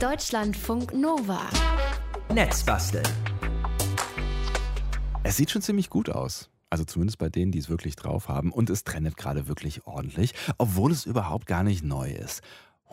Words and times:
Deutschlandfunk 0.00 0.92
Nova. 0.92 1.40
Netzbasteln. 2.30 3.06
Es 5.22 5.38
sieht 5.38 5.50
schon 5.50 5.62
ziemlich 5.62 5.88
gut 5.88 6.10
aus. 6.10 6.50
Also 6.68 6.84
zumindest 6.84 7.16
bei 7.16 7.30
denen, 7.30 7.50
die 7.50 7.58
es 7.58 7.70
wirklich 7.70 7.96
drauf 7.96 8.28
haben. 8.28 8.52
Und 8.52 8.68
es 8.68 8.84
trendet 8.84 9.16
gerade 9.16 9.48
wirklich 9.48 9.86
ordentlich, 9.86 10.34
obwohl 10.58 10.92
es 10.92 11.06
überhaupt 11.06 11.46
gar 11.46 11.62
nicht 11.62 11.82
neu 11.82 12.10
ist. 12.10 12.42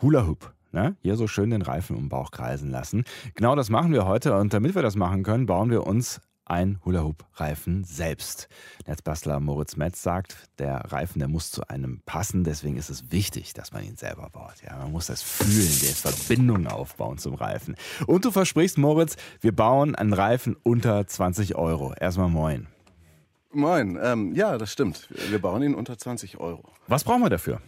Hula 0.01 0.25
Hoop. 0.27 0.53
Ne? 0.71 0.95
Hier 1.01 1.17
so 1.17 1.27
schön 1.27 1.49
den 1.49 1.61
Reifen 1.61 1.97
um 1.97 2.03
den 2.03 2.09
Bauch 2.09 2.31
kreisen 2.31 2.71
lassen. 2.71 3.03
Genau 3.35 3.55
das 3.55 3.69
machen 3.69 3.91
wir 3.91 4.05
heute 4.05 4.37
und 4.37 4.53
damit 4.53 4.73
wir 4.73 4.81
das 4.81 4.95
machen 4.95 5.23
können, 5.23 5.45
bauen 5.45 5.71
wir 5.71 5.85
uns 5.85 6.21
ein 6.45 6.79
Hula-Hoop-Reifen 6.85 7.83
selbst. 7.83 8.47
Netzbastler 8.87 9.39
Moritz 9.39 9.75
Metz 9.75 10.01
sagt, 10.01 10.49
der 10.59 10.91
Reifen, 10.91 11.19
der 11.19 11.27
muss 11.27 11.51
zu 11.51 11.67
einem 11.67 12.01
passen, 12.05 12.43
deswegen 12.43 12.77
ist 12.77 12.89
es 12.89 13.11
wichtig, 13.11 13.53
dass 13.53 13.71
man 13.71 13.83
ihn 13.83 13.95
selber 13.95 14.29
baut. 14.29 14.55
Ja, 14.65 14.77
man 14.77 14.91
muss 14.91 15.07
das 15.07 15.21
fühlen, 15.21 15.51
die 15.51 15.93
Verbindung 15.93 16.67
aufbauen 16.67 17.17
zum 17.17 17.35
Reifen. 17.35 17.75
Und 18.07 18.25
du 18.25 18.31
versprichst, 18.31 18.77
Moritz, 18.77 19.15
wir 19.41 19.55
bauen 19.55 19.95
einen 19.95 20.13
Reifen 20.13 20.55
unter 20.63 21.05
20 21.05 21.55
Euro. 21.55 21.93
Erstmal 21.99 22.29
moin. 22.29 22.67
Moin, 23.51 23.99
ähm, 24.01 24.33
ja, 24.33 24.57
das 24.57 24.71
stimmt. 24.71 25.07
Wir 25.29 25.39
bauen 25.39 25.61
ihn 25.61 25.75
unter 25.75 25.97
20 25.97 26.39
Euro. 26.39 26.63
Was 26.87 27.03
brauchen 27.03 27.21
wir 27.21 27.29
dafür? 27.29 27.61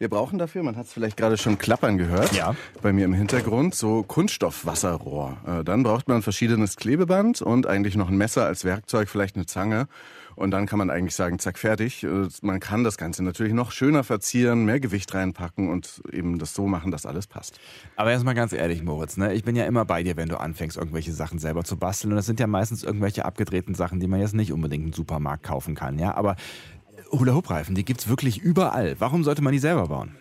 Wir 0.00 0.08
brauchen 0.08 0.38
dafür, 0.38 0.62
man 0.62 0.78
hat 0.78 0.86
es 0.86 0.94
vielleicht 0.94 1.18
gerade 1.18 1.36
schon 1.36 1.58
klappern 1.58 1.98
gehört, 1.98 2.32
Ja. 2.32 2.56
bei 2.80 2.90
mir 2.90 3.04
im 3.04 3.12
Hintergrund, 3.12 3.74
so 3.74 4.02
Kunststoffwasserrohr. 4.02 5.36
Äh, 5.46 5.62
dann 5.62 5.82
braucht 5.82 6.08
man 6.08 6.22
verschiedenes 6.22 6.76
Klebeband 6.76 7.42
und 7.42 7.66
eigentlich 7.66 7.96
noch 7.96 8.08
ein 8.08 8.16
Messer 8.16 8.46
als 8.46 8.64
Werkzeug, 8.64 9.10
vielleicht 9.10 9.36
eine 9.36 9.44
Zange. 9.44 9.88
Und 10.36 10.52
dann 10.52 10.64
kann 10.64 10.78
man 10.78 10.88
eigentlich 10.88 11.14
sagen, 11.14 11.38
zack, 11.38 11.58
fertig. 11.58 12.02
Äh, 12.02 12.28
Man 12.40 12.60
kann 12.60 12.82
das 12.82 12.96
Ganze 12.96 13.22
natürlich 13.22 13.52
noch 13.52 13.72
schöner 13.72 14.02
verzieren, 14.02 14.64
mehr 14.64 14.80
Gewicht 14.80 15.12
reinpacken 15.12 15.68
und 15.68 16.00
eben 16.10 16.38
das 16.38 16.54
so 16.54 16.66
machen, 16.66 16.90
dass 16.90 17.04
alles 17.04 17.26
passt. 17.26 17.60
Aber 17.96 18.10
erstmal 18.10 18.34
ganz 18.34 18.54
ehrlich, 18.54 18.82
Moritz, 18.82 19.18
ne? 19.18 19.34
ich 19.34 19.44
bin 19.44 19.54
ja 19.54 19.66
immer 19.66 19.84
bei 19.84 20.02
dir, 20.02 20.16
wenn 20.16 20.30
du 20.30 20.40
anfängst, 20.40 20.78
irgendwelche 20.78 21.12
Sachen 21.12 21.38
selber 21.38 21.62
zu 21.64 21.76
basteln. 21.76 22.12
Und 22.12 22.16
das 22.16 22.24
sind 22.24 22.40
ja 22.40 22.46
meistens 22.46 22.84
irgendwelche 22.84 23.26
abgedrehten 23.26 23.74
Sachen, 23.74 24.00
die 24.00 24.06
man 24.06 24.18
jetzt 24.20 24.32
nicht 24.34 24.50
unbedingt 24.50 24.86
im 24.86 24.92
Supermarkt 24.94 25.42
kaufen 25.42 25.74
kann. 25.74 25.98
Ja? 25.98 26.14
Aber 26.14 26.36
Hula-Hoop-Reifen, 27.12 27.74
die 27.74 27.84
gibt's 27.84 28.08
wirklich 28.08 28.38
überall. 28.38 28.96
Warum 28.98 29.24
sollte 29.24 29.42
man 29.42 29.52
die 29.52 29.58
selber 29.58 29.88
bauen? 29.88 30.14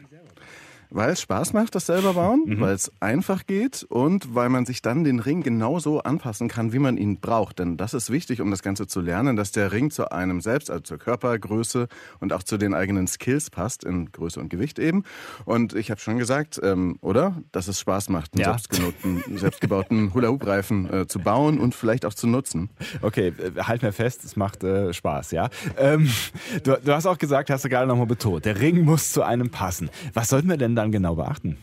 Weil 0.92 1.12
es 1.12 1.22
Spaß 1.22 1.54
macht, 1.54 1.76
das 1.76 1.86
selber 1.86 2.16
bauen, 2.16 2.56
weil 2.60 2.74
es 2.74 2.92
einfach 3.00 3.46
geht 3.46 3.84
und 3.84 4.34
weil 4.34 4.50
man 4.50 4.66
sich 4.66 4.82
dann 4.82 5.04
den 5.04 5.20
Ring 5.20 5.44
genauso 5.44 6.00
anpassen 6.02 6.48
kann, 6.48 6.74
wie 6.74 6.80
man 6.80 6.98
ihn 6.98 7.20
braucht. 7.20 7.60
Denn 7.60 7.78
das 7.78 7.94
ist 7.94 8.10
wichtig, 8.10 8.42
um 8.42 8.50
das 8.50 8.64
Ganze 8.64 8.88
zu 8.88 9.00
lernen, 9.00 9.36
dass 9.36 9.52
der 9.52 9.72
Ring 9.72 9.92
zu 9.92 10.12
einem 10.12 10.42
selbst, 10.42 10.72
also 10.72 10.82
zur 10.82 10.98
Körpergröße 10.98 11.88
und 12.22 12.34
auch 12.34 12.42
zu 12.42 12.58
den 12.58 12.74
eigenen 12.74 13.06
Skills 13.06 13.52
passt, 13.52 13.84
in 13.84 14.12
Größe 14.12 14.40
und 14.40 14.50
Gewicht 14.50 14.80
eben. 14.80 15.04
Und 15.46 15.76
ich 15.76 15.92
habe 15.92 16.02
schon 16.02 16.18
gesagt, 16.18 16.60
ähm, 16.64 16.98
oder? 17.02 17.36
Dass 17.52 17.68
es 17.68 17.80
Spaß 17.80 18.10
macht, 18.10 18.34
einen 18.34 18.42
Ja. 18.42 18.50
selbstgebauten, 18.58 19.38
selbstgebauten 19.38 20.12
Hula-Hoop-Reifen 20.16 20.92
äh, 20.92 21.08
zu 21.08 21.20
bauen 21.20 21.60
und 21.60 21.76
vielleicht 21.76 22.04
auch 22.06 22.16
zu 22.16 22.26
nutzen. 22.26 22.70
Okay, 23.04 23.28
äh, 23.38 23.62
halt 23.62 23.84
mir 23.84 23.92
fest, 23.94 24.24
es 24.24 24.36
macht 24.36 24.64
äh, 24.64 24.92
Spaß, 24.92 25.32
ja. 25.32 25.50
Ähm, 25.78 26.10
du, 26.64 26.78
du 26.84 26.94
hast 26.96 27.06
auch 27.06 27.20
gesagt, 27.20 27.52
hast 27.52 27.64
du 27.64 27.70
gerade 27.70 27.88
nochmal 27.88 28.08
betont, 28.08 28.46
der 28.46 28.60
Ring 28.60 28.84
muss 28.84 29.12
zu 29.12 29.22
einem 29.22 29.52
passen. 29.52 29.92
Was 30.16 30.30
sollten 30.30 30.50
wir 30.50 30.58
denn 30.58 30.76
dann 30.80 30.92
genau 30.92 31.16
beachten? 31.16 31.58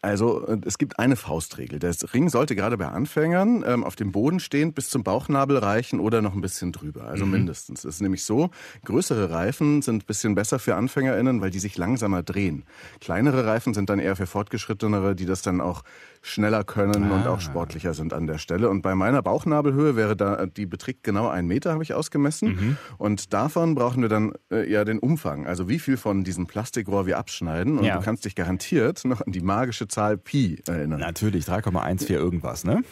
Also 0.00 0.46
äh, 0.46 0.58
es 0.64 0.78
gibt 0.78 0.98
eine 0.98 1.16
Faustregel. 1.16 1.78
Der 1.78 1.94
Ring 2.14 2.28
sollte 2.28 2.54
gerade 2.54 2.76
bei 2.78 2.86
Anfängern 2.86 3.64
ähm, 3.66 3.82
auf 3.82 3.96
dem 3.96 4.12
Boden 4.12 4.38
stehend 4.38 4.74
bis 4.74 4.90
zum 4.90 5.02
Bauchnabel 5.02 5.58
reichen 5.58 5.98
oder 5.98 6.22
noch 6.22 6.34
ein 6.34 6.40
bisschen 6.40 6.72
drüber. 6.72 7.04
Also 7.04 7.26
mindestens. 7.26 7.84
Es 7.84 7.96
ist 7.96 8.00
nämlich 8.00 8.22
so, 8.22 8.50
größere 8.84 9.30
Reifen 9.30 9.82
sind 9.82 10.04
ein 10.04 10.06
bisschen 10.06 10.34
besser 10.36 10.58
für 10.58 10.76
AnfängerInnen, 10.76 11.40
weil 11.40 11.50
die 11.50 11.58
sich 11.58 11.76
langsamer 11.76 12.22
drehen. 12.22 12.64
Kleinere 13.00 13.44
Reifen 13.44 13.74
sind 13.74 13.90
dann 13.90 13.98
eher 13.98 14.14
für 14.14 14.26
Fortgeschrittenere, 14.26 15.16
die 15.16 15.26
das 15.26 15.42
dann 15.42 15.60
auch 15.60 15.82
schneller 16.22 16.64
können 16.64 17.10
und 17.10 17.26
auch 17.26 17.40
sportlicher 17.40 17.94
sind 17.94 18.12
an 18.12 18.26
der 18.26 18.38
Stelle. 18.38 18.68
Und 18.68 18.82
bei 18.82 18.94
meiner 18.94 19.22
Bauchnabelhöhe 19.22 19.96
wäre 19.96 20.16
da, 20.16 20.46
die 20.46 20.66
beträgt 20.66 21.02
genau 21.04 21.28
einen 21.28 21.48
Meter, 21.48 21.72
habe 21.72 21.82
ich 21.82 21.94
ausgemessen. 21.94 22.76
Und 22.98 23.32
davon 23.32 23.74
brauchen 23.74 24.02
wir 24.02 24.08
dann 24.08 24.32
äh, 24.50 24.70
ja 24.70 24.84
den 24.84 24.98
Umfang. 24.98 25.46
Also 25.46 25.68
wie 25.68 25.78
viel 25.78 25.96
von 25.96 26.24
diesem 26.24 26.46
Plastikrohr 26.46 27.06
wir 27.06 27.18
abschneiden. 27.18 27.78
Und 27.78 27.84
Ja. 27.84 27.96
du 27.98 28.04
kannst 28.04 28.24
dich 28.24 28.34
garantiert 28.34 29.04
noch 29.04 29.20
an 29.20 29.32
die 29.32 29.40
magische 29.40 29.88
Zahl 29.88 30.16
Pi 30.18 30.60
erinnern. 30.66 31.00
Natürlich, 31.00 31.44
3,14 31.46 32.12
irgendwas, 32.12 32.64
ne? 32.64 32.82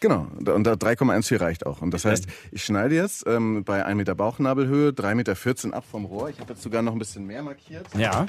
Genau, 0.00 0.26
und 0.38 0.64
da 0.64 0.72
3,14 0.72 1.40
reicht 1.40 1.66
auch. 1.66 1.82
Und 1.82 1.92
das 1.92 2.06
heißt, 2.06 2.26
ich 2.52 2.64
schneide 2.64 2.94
jetzt 2.94 3.26
ähm, 3.26 3.64
bei 3.64 3.84
1 3.84 3.96
Meter 3.98 4.14
Bauchnabelhöhe 4.14 4.90
3,14 4.92 5.14
Meter 5.66 5.76
ab 5.76 5.84
vom 5.90 6.06
Rohr. 6.06 6.30
Ich 6.30 6.40
habe 6.40 6.54
jetzt 6.54 6.62
sogar 6.62 6.80
noch 6.80 6.94
ein 6.94 6.98
bisschen 6.98 7.26
mehr 7.26 7.42
markiert 7.42 7.86
Ja. 7.94 8.24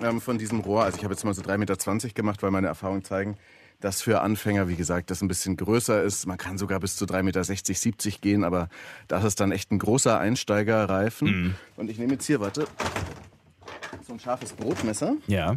ähm, 0.00 0.20
von 0.20 0.38
diesem 0.38 0.60
Rohr. 0.60 0.84
Also 0.84 0.98
ich 0.98 1.04
habe 1.04 1.12
jetzt 1.14 1.24
mal 1.24 1.34
so 1.34 1.42
3,20 1.42 1.58
Meter 1.58 2.08
gemacht, 2.14 2.42
weil 2.44 2.52
meine 2.52 2.68
Erfahrungen 2.68 3.02
zeigen, 3.02 3.36
dass 3.80 4.00
für 4.00 4.20
Anfänger, 4.20 4.68
wie 4.68 4.76
gesagt, 4.76 5.10
das 5.10 5.22
ein 5.22 5.28
bisschen 5.28 5.56
größer 5.56 6.04
ist. 6.04 6.26
Man 6.26 6.38
kann 6.38 6.56
sogar 6.56 6.78
bis 6.78 6.94
zu 6.94 7.04
3,60 7.04 7.22
Meter, 7.24 7.42
70 7.44 8.20
gehen, 8.20 8.44
aber 8.44 8.68
das 9.08 9.24
ist 9.24 9.40
dann 9.40 9.50
echt 9.50 9.72
ein 9.72 9.80
großer 9.80 10.20
Einsteigerreifen. 10.20 11.56
Und 11.76 11.90
ich 11.90 11.98
nehme 11.98 12.12
jetzt 12.12 12.26
hier, 12.26 12.38
warte, 12.38 12.66
so 14.06 14.12
ein 14.12 14.20
scharfes 14.20 14.52
Brotmesser. 14.52 15.16
Ja. 15.26 15.56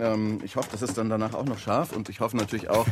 Ähm, 0.00 0.40
ich 0.42 0.56
hoffe, 0.56 0.68
das 0.72 0.82
ist 0.82 0.98
dann 0.98 1.08
danach 1.08 1.34
auch 1.34 1.44
noch 1.44 1.58
scharf 1.58 1.92
und 1.92 2.08
ich 2.08 2.18
hoffe 2.20 2.36
natürlich 2.36 2.68
auch, 2.70 2.86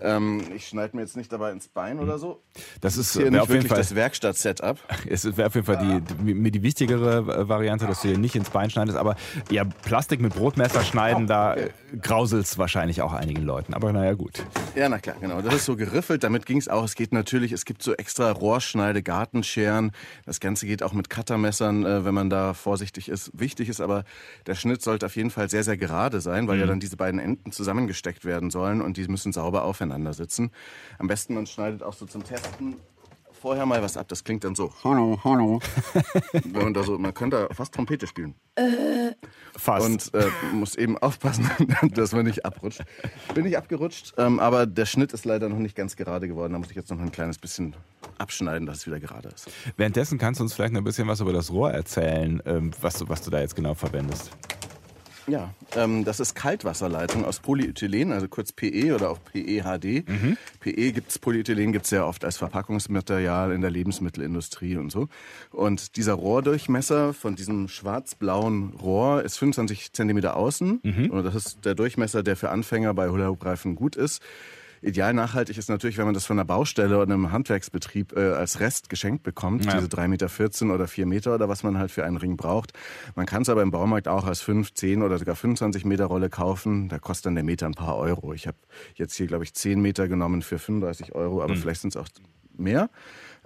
ähm, 0.00 0.42
ich 0.54 0.68
schneide 0.68 0.96
mir 0.96 1.02
jetzt 1.02 1.16
nicht 1.16 1.32
dabei 1.32 1.52
ins 1.52 1.68
Bein 1.68 1.98
oder 1.98 2.18
so. 2.18 2.42
Das 2.80 2.96
ist 2.96 3.12
Hier 3.12 3.22
wäre 3.22 3.32
nicht 3.32 3.40
auf 3.40 3.48
jeden 3.48 3.62
wirklich 3.62 3.70
Fall. 3.70 3.78
das 3.78 3.94
Werkstatt-Setup. 3.94 4.78
Es 5.06 5.36
wäre 5.36 5.48
auf 5.48 5.54
jeden 5.54 5.66
Fall 5.66 5.78
die, 5.78 6.00
die, 6.00 6.34
mir 6.34 6.50
die 6.50 6.62
wichtigere 6.62 7.18
äh, 7.18 7.48
Variante, 7.48 7.86
dass 7.86 8.02
du 8.02 8.08
hier 8.08 8.18
nicht 8.18 8.34
ins 8.34 8.50
Bein 8.50 8.70
schneidest. 8.70 8.96
Aber 8.98 9.16
ja, 9.50 9.64
Plastik 9.64 10.20
mit 10.20 10.34
Brotmesser 10.34 10.82
schneiden, 10.82 11.26
da 11.26 11.54
äh, 11.54 11.70
grauselt's 12.00 12.58
wahrscheinlich 12.58 13.02
auch 13.02 13.12
einigen 13.12 13.42
Leuten. 13.42 13.74
Aber 13.74 13.92
naja, 13.92 14.14
gut. 14.14 14.44
Ja, 14.74 14.88
na 14.88 14.98
klar, 14.98 15.16
genau. 15.20 15.40
Das 15.40 15.54
ist 15.54 15.64
so 15.66 15.76
geriffelt. 15.76 16.24
Damit 16.24 16.46
ging 16.46 16.58
es 16.58 16.68
auch. 16.68 16.84
Es 16.84 16.94
geht 16.94 17.12
natürlich, 17.12 17.52
es 17.52 17.64
gibt 17.64 17.82
so 17.82 17.94
extra 17.94 18.30
Rohrschneide, 18.30 19.02
Gartenscheren. 19.02 19.92
Das 20.26 20.40
Ganze 20.40 20.66
geht 20.66 20.82
auch 20.82 20.92
mit 20.92 21.10
Cuttermessern, 21.10 21.84
äh, 21.84 22.04
wenn 22.04 22.14
man 22.14 22.30
da 22.30 22.54
vorsichtig 22.54 23.08
ist. 23.08 23.30
Wichtig 23.38 23.68
ist 23.68 23.80
aber, 23.80 24.04
der 24.46 24.54
Schnitt 24.54 24.82
sollte 24.82 25.06
auf 25.06 25.16
jeden 25.16 25.30
Fall 25.30 25.48
sehr, 25.48 25.64
sehr 25.64 25.76
gerade 25.76 26.20
sein, 26.20 26.48
weil 26.48 26.58
ja 26.58 26.66
dann 26.66 26.80
diese 26.80 26.96
beiden 26.96 27.20
Enden 27.20 27.52
zusammengesteckt 27.52 28.24
werden 28.24 28.50
sollen 28.50 28.80
und 28.80 28.96
die 28.96 29.06
müssen 29.08 29.32
sauber 29.32 29.64
aufeinander 29.74 30.12
sitzen. 30.12 30.52
Am 30.98 31.08
besten 31.08 31.34
man 31.34 31.46
schneidet 31.46 31.82
auch 31.82 31.94
so 31.94 32.06
zum 32.06 32.22
Testen 32.22 32.76
vorher 33.44 33.66
mal 33.66 33.82
was 33.82 33.98
ab. 33.98 34.08
Das 34.08 34.24
klingt 34.24 34.42
dann 34.44 34.54
so. 34.54 34.72
Hallo, 34.84 35.20
hallo. 35.22 35.60
wenn 36.32 36.62
man 36.62 36.74
da 36.74 36.82
so, 36.82 36.96
man 36.96 37.12
könnte 37.12 37.46
da 37.48 37.54
fast 37.54 37.74
Trompete 37.74 38.06
spielen. 38.06 38.34
Fast. 39.54 39.86
Und 39.86 40.14
äh, 40.14 40.30
muss 40.54 40.76
eben 40.76 40.96
aufpassen, 40.96 41.50
dass 41.94 42.12
man 42.12 42.24
nicht 42.24 42.46
abrutscht. 42.46 42.84
Bin 43.34 43.44
nicht 43.44 43.58
abgerutscht, 43.58 44.14
ähm, 44.16 44.40
aber 44.40 44.64
der 44.64 44.86
Schnitt 44.86 45.12
ist 45.12 45.26
leider 45.26 45.50
noch 45.50 45.58
nicht 45.58 45.76
ganz 45.76 45.94
gerade 45.96 46.26
geworden. 46.26 46.54
Da 46.54 46.58
muss 46.58 46.70
ich 46.70 46.76
jetzt 46.76 46.90
noch 46.90 46.98
ein 46.98 47.12
kleines 47.12 47.38
bisschen 47.38 47.76
abschneiden, 48.16 48.64
dass 48.64 48.78
es 48.78 48.86
wieder 48.86 49.00
gerade 49.00 49.28
ist. 49.28 49.50
Währenddessen 49.76 50.18
kannst 50.18 50.40
du 50.40 50.44
uns 50.44 50.54
vielleicht 50.54 50.72
noch 50.72 50.80
ein 50.80 50.84
bisschen 50.84 51.06
was 51.08 51.20
über 51.20 51.34
das 51.34 51.50
Rohr 51.50 51.70
erzählen, 51.70 52.40
ähm, 52.46 52.70
was, 52.80 52.94
du, 52.94 53.08
was 53.08 53.20
du 53.20 53.30
da 53.30 53.40
jetzt 53.40 53.56
genau 53.56 53.74
verwendest. 53.74 54.30
Ja, 55.26 55.54
ähm, 55.74 56.04
das 56.04 56.20
ist 56.20 56.34
Kaltwasserleitung 56.34 57.24
aus 57.24 57.40
Polyethylen, 57.40 58.12
also 58.12 58.28
kurz 58.28 58.52
PE 58.52 58.94
oder 58.94 59.10
auch 59.10 59.18
PEHD. 59.24 60.04
PE 60.60 60.92
gibt's, 60.92 61.18
Polyethylen 61.18 61.72
gibt's 61.72 61.88
sehr 61.88 62.06
oft 62.06 62.24
als 62.24 62.36
Verpackungsmaterial 62.36 63.52
in 63.52 63.60
der 63.60 63.70
Lebensmittelindustrie 63.70 64.76
und 64.76 64.90
so. 64.90 65.08
Und 65.50 65.96
dieser 65.96 66.14
Rohrdurchmesser 66.14 67.14
von 67.14 67.36
diesem 67.36 67.68
schwarz-blauen 67.68 68.74
Rohr 68.74 69.22
ist 69.22 69.38
25 69.38 69.92
Zentimeter 69.92 70.36
außen. 70.36 70.80
Und 71.08 71.24
das 71.24 71.34
ist 71.34 71.64
der 71.64 71.74
Durchmesser, 71.74 72.22
der 72.22 72.36
für 72.36 72.50
Anfänger 72.50 72.92
bei 72.94 73.08
Hula-Hoop-Reifen 73.08 73.74
gut 73.76 73.96
ist. 73.96 74.22
Ideal 74.84 75.14
nachhaltig 75.14 75.56
ist 75.58 75.68
natürlich, 75.68 75.96
wenn 75.98 76.04
man 76.04 76.14
das 76.14 76.26
von 76.26 76.38
einer 76.38 76.44
Baustelle 76.44 76.96
oder 76.98 77.12
einem 77.12 77.32
Handwerksbetrieb 77.32 78.16
äh, 78.16 78.32
als 78.32 78.60
Rest 78.60 78.88
geschenkt 78.90 79.22
bekommt, 79.22 79.64
Ja. 79.64 79.74
diese 79.74 79.86
3,14 79.88 80.64
Meter 80.66 80.74
oder 80.74 80.86
4 80.88 81.06
Meter 81.06 81.34
oder 81.34 81.48
was 81.48 81.62
man 81.62 81.78
halt 81.78 81.90
für 81.90 82.04
einen 82.04 82.16
Ring 82.18 82.36
braucht. 82.36 82.72
Man 83.14 83.26
kann 83.26 83.42
es 83.42 83.48
aber 83.48 83.62
im 83.62 83.70
Baumarkt 83.70 84.08
auch 84.08 84.24
als 84.26 84.40
5, 84.42 84.74
10 84.74 85.02
oder 85.02 85.18
sogar 85.18 85.36
25 85.36 85.84
Meter 85.84 86.04
Rolle 86.06 86.28
kaufen. 86.30 86.88
Da 86.88 86.98
kostet 86.98 87.26
dann 87.26 87.34
der 87.34 87.44
Meter 87.44 87.66
ein 87.66 87.72
paar 87.74 87.96
Euro. 87.96 88.32
Ich 88.34 88.46
habe 88.46 88.58
jetzt 88.94 89.14
hier, 89.16 89.26
glaube 89.26 89.44
ich, 89.44 89.54
10 89.54 89.80
Meter 89.80 90.06
genommen 90.08 90.42
für 90.42 90.58
35 90.58 91.14
Euro, 91.14 91.42
aber 91.42 91.56
vielleicht 91.56 91.80
sind 91.80 91.94
es 91.94 91.96
auch 91.96 92.08
mehr 92.56 92.88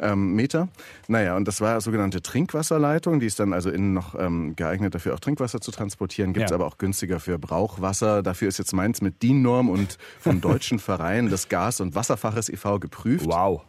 ähm, 0.01 0.35
Meter. 0.35 0.69
Naja, 1.09 1.37
und 1.37 1.47
das 1.49 1.61
war 1.61 1.81
sogenannte 1.81 2.23
Trinkwasserleitung. 2.23 3.21
Die 3.21 3.27
ist 3.27 3.39
dann 3.41 3.53
also 3.53 3.71
innen 3.71 3.93
noch 3.93 4.15
ähm, 4.19 4.55
geeignet 4.57 4.95
dafür, 4.95 5.15
auch 5.15 5.21
Trinkwasser 5.21 5.61
zu 5.61 5.71
transportieren. 5.71 6.33
Gibt 6.33 6.47
es 6.47 6.51
Ja. 6.51 6.55
aber 6.57 6.67
auch 6.67 6.79
günstiger 6.79 7.21
für 7.21 7.39
Brauchwasser. 7.39 8.23
Dafür 8.23 8.49
ist 8.49 8.59
jetzt 8.59 8.73
meins 8.73 9.01
mit 9.03 9.23
DIN-Norm 9.23 9.69
und 9.69 9.99
vom 10.21 10.41
Deutschen 10.41 10.79
Verein 10.79 11.29
des 11.29 11.49
Gas- 11.49 11.81
und 11.81 11.95
Wasserfaches 11.95 12.49
e.V. 12.49 12.79
geprüft. 12.79 13.27
Wow. 13.27 13.63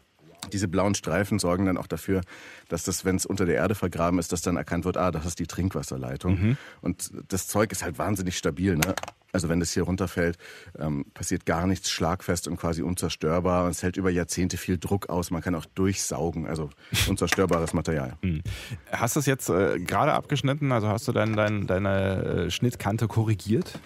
Diese 0.54 0.70
blauen 0.70 0.96
Streifen 0.96 1.38
sorgen 1.38 1.66
dann 1.66 1.78
auch 1.78 1.88
dafür, 1.88 2.22
dass 2.70 2.84
das, 2.84 3.04
wenn 3.04 3.18
es 3.18 3.26
unter 3.26 3.46
der 3.46 3.56
Erde 3.56 3.76
vergraben 3.76 4.20
ist, 4.20 4.32
dass 4.32 4.42
dann 4.42 4.56
erkannt 4.56 4.86
wird, 4.86 4.96
ah, 4.96 5.12
das 5.12 5.26
ist 5.26 5.38
die 5.40 5.48
Trinkwasserleitung. 5.48 6.58
Und 6.82 7.12
das 7.28 7.48
Zeug 7.48 7.72
ist 7.74 7.84
halt 7.84 8.00
wahnsinnig 8.00 8.38
stabil. 8.38 8.78
Ne? 8.78 8.96
Also 9.32 9.50
wenn 9.50 9.60
das 9.60 9.72
hier 9.72 9.84
runterfällt, 9.84 10.38
ähm, 10.78 11.06
passiert 11.14 11.46
gar 11.46 11.68
nichts, 11.68 11.92
schlagfest 11.92 12.48
und 12.48 12.58
quasi 12.58 12.82
unzerstörbar. 12.82 13.66
Und 13.66 13.72
es 13.72 13.84
hält 13.84 13.98
über 13.98 14.10
Jahrzehnte 14.10 14.58
viel 14.58 14.78
Druck 14.78 15.10
aus. 15.10 15.32
Man 15.32 15.42
kann 15.42 15.56
auch 15.56 15.66
durchsaugen. 15.66 16.48
Also 16.48 16.70
unzerstörbares 17.08 17.74
Material. 17.74 18.18
Hast 18.92 19.16
du 19.16 19.20
es 19.20 19.26
jetzt 19.26 19.50
äh, 19.50 19.80
gerade 19.80 20.14
abgeschnitten? 20.14 20.72
Also 20.72 20.88
hast 20.88 21.08
du 21.08 21.12
dein, 21.12 21.36
dein, 21.36 21.68
deine 21.68 22.24
äh, 22.24 22.52
Schnittkante 22.52 23.08
korrigiert? 23.08 23.80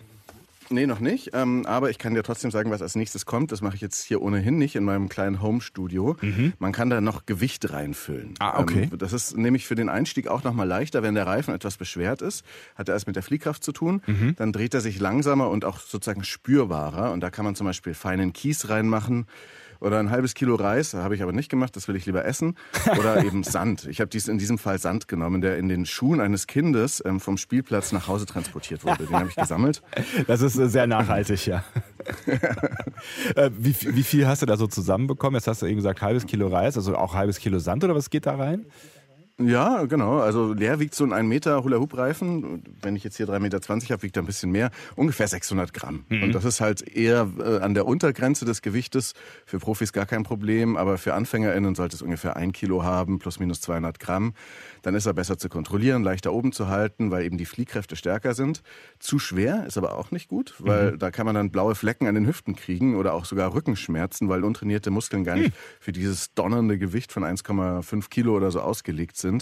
Nee, 0.70 0.86
noch 0.88 1.00
nicht. 1.00 1.32
Ähm, 1.34 1.66
aber 1.66 1.90
ich 1.90 1.98
kann 1.98 2.14
dir 2.14 2.24
trotzdem 2.24 2.52
sagen, 2.52 2.72
was 2.72 2.82
als 2.82 2.96
nächstes 2.96 3.26
kommt. 3.26 3.52
Das 3.52 3.62
mache 3.62 3.76
ich 3.76 3.82
jetzt 3.82 4.04
hier 4.04 4.22
ohnehin 4.22 4.58
nicht 4.58 4.76
in 4.76 4.84
meinem 4.84 5.10
kleinen 5.10 5.42
Home-Studio. 5.42 6.18
Man 6.60 6.72
kann 6.72 6.90
da 6.90 7.02
noch 7.02 7.26
Gewicht 7.26 7.72
reinfüllen. 7.72 8.36
Ah, 8.40 8.60
okay. 8.60 8.90
Ähm, 8.92 8.98
das 8.98 9.14
ist 9.14 9.38
nämlich 9.38 9.66
für 9.68 9.76
den 9.76 9.90
Einstieg 9.90 10.28
auch 10.28 10.44
nochmal 10.44 10.68
leichter, 10.68 11.04
wenn 11.04 11.16
der 11.16 11.28
Reifen 11.28 11.54
etwas 11.54 11.78
beschwert 11.78 12.22
ist. 12.22 12.46
Hat 12.76 12.90
er 12.90 12.96
erst 12.96 13.08
mit 13.08 13.16
der 13.16 13.24
Fliehkraft 13.24 13.64
zu 13.64 13.72
tun. 13.72 14.02
Dann 14.38 14.52
dreht 14.52 14.74
er 14.74 14.82
sich 14.82 15.00
langsamer 15.00 15.50
und 15.50 15.66
auch 15.66 15.80
sozusagen 15.80 16.24
spürbarer. 16.24 17.12
Und 17.12 17.22
da 17.22 17.30
kann 17.30 17.46
man 17.46 17.56
zum 17.56 17.68
Beispiel 17.68 17.94
feinen 17.94 18.34
Kies 18.34 18.70
reinmachen. 18.70 19.28
Oder 19.84 20.00
ein 20.00 20.10
halbes 20.10 20.34
Kilo 20.34 20.56
Reis, 20.56 20.94
habe 20.94 21.14
ich 21.14 21.22
aber 21.22 21.34
nicht 21.34 21.50
gemacht, 21.50 21.76
das 21.76 21.90
will 21.90 21.98
ich 21.98 22.06
lieber 22.06 22.24
essen. 22.24 22.56
Oder 22.98 23.24
eben 23.24 23.44
Sand. 23.44 23.86
Ich 23.86 24.00
habe 24.00 24.08
dies 24.08 24.30
in 24.30 24.38
diesem 24.38 24.58
Fall 24.58 24.80
Sand 24.80 25.10
genommen, 25.10 25.42
der 25.42 25.58
in 25.58 25.68
den 25.68 25.86
Schuhen 25.86 26.22
eines 26.22 26.48
Kindes 26.48 27.04
ähm, 27.06 27.20
vom 27.20 27.38
Spielplatz 27.38 27.92
nach 27.92 28.08
Hause 28.08 28.26
transportiert 28.26 28.86
wurde. 28.86 29.06
Den 29.06 29.16
habe 29.16 29.30
ich 29.30 29.36
gesammelt. 29.36 29.82
Das 30.28 30.42
ist 30.42 30.58
äh, 30.58 30.70
sehr 30.70 30.88
nachhaltig, 30.88 31.46
ja. 31.48 31.64
Äh, 33.36 33.50
wie, 33.58 33.76
wie 33.96 34.04
viel 34.04 34.28
hast 34.28 34.42
du 34.42 34.46
da 34.46 34.56
so 34.56 34.68
zusammenbekommen? 34.68 35.36
Jetzt 35.36 35.48
hast 35.48 35.62
du 35.62 35.66
eben 35.66 35.76
gesagt, 35.76 36.02
halbes 36.02 36.26
Kilo 36.26 36.48
Reis, 36.48 36.78
also 36.78 36.96
auch 36.96 37.14
halbes 37.14 37.40
Kilo 37.40 37.60
Sand 37.60 37.84
oder 37.84 37.96
was 37.96 38.10
geht 38.10 38.26
da 38.26 38.36
rein? 38.36 38.66
Ja, 39.40 39.86
genau. 39.86 40.20
Also 40.20 40.54
leer 40.54 40.80
wiegt 40.80 40.94
so 40.94 41.04
ein 41.04 41.12
1 41.12 41.28
Meter 41.28 41.64
Hula-Hoop-Reifen. 41.64 42.64
Wenn 42.82 42.96
ich 42.96 43.04
jetzt 43.04 43.18
hier 43.18 43.28
3,20 43.28 43.40
Meter 43.40 43.60
habe, 43.94 44.04
wiegt 44.04 44.16
er 44.16 44.22
ein 44.22 44.28
bisschen 44.28 44.52
mehr. 44.52 44.70
Ungefähr 44.96 45.28
600 45.28 45.74
Gramm. 45.74 46.06
Und 46.10 46.34
das 46.36 46.46
ist 46.46 46.62
halt 46.62 46.88
eher 46.88 47.28
äh, 47.40 47.58
an 47.58 47.74
der 47.74 47.88
Untergrenze 47.88 48.46
des 48.46 48.62
Gewichtes. 48.62 49.14
Für 49.48 49.58
Profis 49.58 49.92
gar 49.92 50.06
kein 50.06 50.22
Problem, 50.22 50.78
aber 50.78 51.00
für 51.00 51.16
AnfängerInnen 51.16 51.74
sollte 51.74 51.96
es 51.96 52.04
ungefähr 52.04 52.36
ein 52.36 52.52
Kilo 52.52 52.84
haben, 52.84 53.18
plus 53.18 53.40
minus 53.40 53.60
200 53.62 54.00
Gramm. 54.00 54.34
Dann 54.84 54.94
ist 54.94 55.08
er 55.08 55.14
besser 55.14 55.40
zu 55.40 55.50
kontrollieren, 55.50 56.04
leichter 56.04 56.32
oben 56.32 56.52
zu 56.52 56.68
halten, 56.68 57.10
weil 57.10 57.26
eben 57.26 57.40
die 57.40 57.46
Fliehkräfte 57.46 57.96
stärker 57.96 58.36
sind. 58.36 58.62
Zu 59.00 59.18
schwer 59.18 59.66
ist 59.66 59.80
aber 59.80 59.98
auch 59.98 60.12
nicht 60.12 60.28
gut, 60.28 60.54
weil 60.60 60.98
da 60.98 61.10
kann 61.10 61.26
man 61.26 61.34
dann 61.34 61.50
blaue 61.50 61.74
Flecken 61.74 62.06
an 62.06 62.14
den 62.14 62.28
Hüften 62.28 62.56
kriegen 62.56 62.98
oder 62.98 63.16
auch 63.16 63.26
sogar 63.26 63.56
Rückenschmerzen, 63.56 64.30
weil 64.30 64.44
untrainierte 64.44 64.92
Muskeln 64.92 65.24
gar 65.24 65.38
nicht 65.38 65.54
für 65.80 65.92
dieses 65.92 66.34
donnernde 66.36 66.78
Gewicht 66.78 67.12
von 67.12 67.24
1,5 67.24 68.10
Kilo 68.10 68.36
oder 68.36 68.52
so 68.52 68.62
ausgelegt 68.62 69.18
sind. 69.18 69.33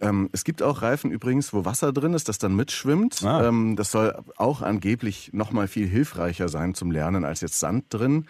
Ähm, 0.00 0.28
es 0.32 0.44
gibt 0.44 0.62
auch 0.62 0.82
Reifen 0.82 1.10
übrigens, 1.10 1.52
wo 1.52 1.64
Wasser 1.64 1.92
drin 1.92 2.14
ist, 2.14 2.28
das 2.28 2.38
dann 2.38 2.54
mitschwimmt. 2.56 3.22
Ah. 3.24 3.48
Ähm, 3.48 3.76
das 3.76 3.90
soll 3.90 4.16
auch 4.36 4.60
angeblich 4.60 5.30
noch 5.32 5.52
mal 5.52 5.68
viel 5.68 5.86
hilfreicher 5.86 6.48
sein 6.48 6.74
zum 6.74 6.90
Lernen 6.90 7.24
als 7.24 7.40
jetzt 7.40 7.60
Sand 7.60 7.86
drin. 7.90 8.26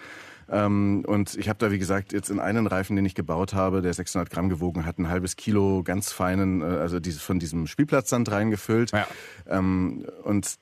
Ähm, 0.51 1.05
und 1.07 1.37
ich 1.37 1.49
habe 1.49 1.59
da, 1.59 1.71
wie 1.71 1.79
gesagt, 1.79 2.13
jetzt 2.13 2.31
in 2.31 2.39
einen 2.39 2.67
Reifen, 2.67 2.97
den 2.97 3.07
ich 3.07 3.15
gebaut 3.15 3.55
habe, 3.55 3.81
der 3.81 3.95
600 3.95 4.31
Gramm 4.31 4.49
gewogen 4.49 4.85
hat, 4.85 4.99
ein 4.99 5.09
halbes 5.09 5.37
Kilo 5.37 5.83
ganz 5.83 6.13
feinen, 6.13 6.61
äh, 6.61 6.65
also 6.65 7.01
dieses, 7.01 7.23
von 7.23 7.39
diesem 7.39 7.67
Spielplatzsand 7.67 8.31
reingefüllt. 8.31 8.93
Ja. 8.93 9.07
Ähm, 9.49 10.05
und 10.23 10.57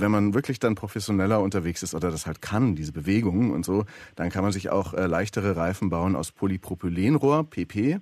wenn 0.00 0.10
man 0.10 0.34
wirklich 0.34 0.58
dann 0.58 0.74
professioneller 0.74 1.40
unterwegs 1.40 1.82
ist 1.82 1.94
oder 1.94 2.10
das 2.10 2.26
halt 2.26 2.42
kann, 2.42 2.76
diese 2.76 2.92
Bewegungen 2.92 3.52
und 3.52 3.64
so, 3.64 3.84
dann 4.16 4.30
kann 4.30 4.42
man 4.42 4.52
sich 4.52 4.70
auch 4.70 4.94
äh, 4.94 5.06
leichtere 5.06 5.56
Reifen 5.56 5.90
bauen 5.90 6.16
aus 6.16 6.32
Polypropylenrohr, 6.32 7.44
PP. 7.48 8.00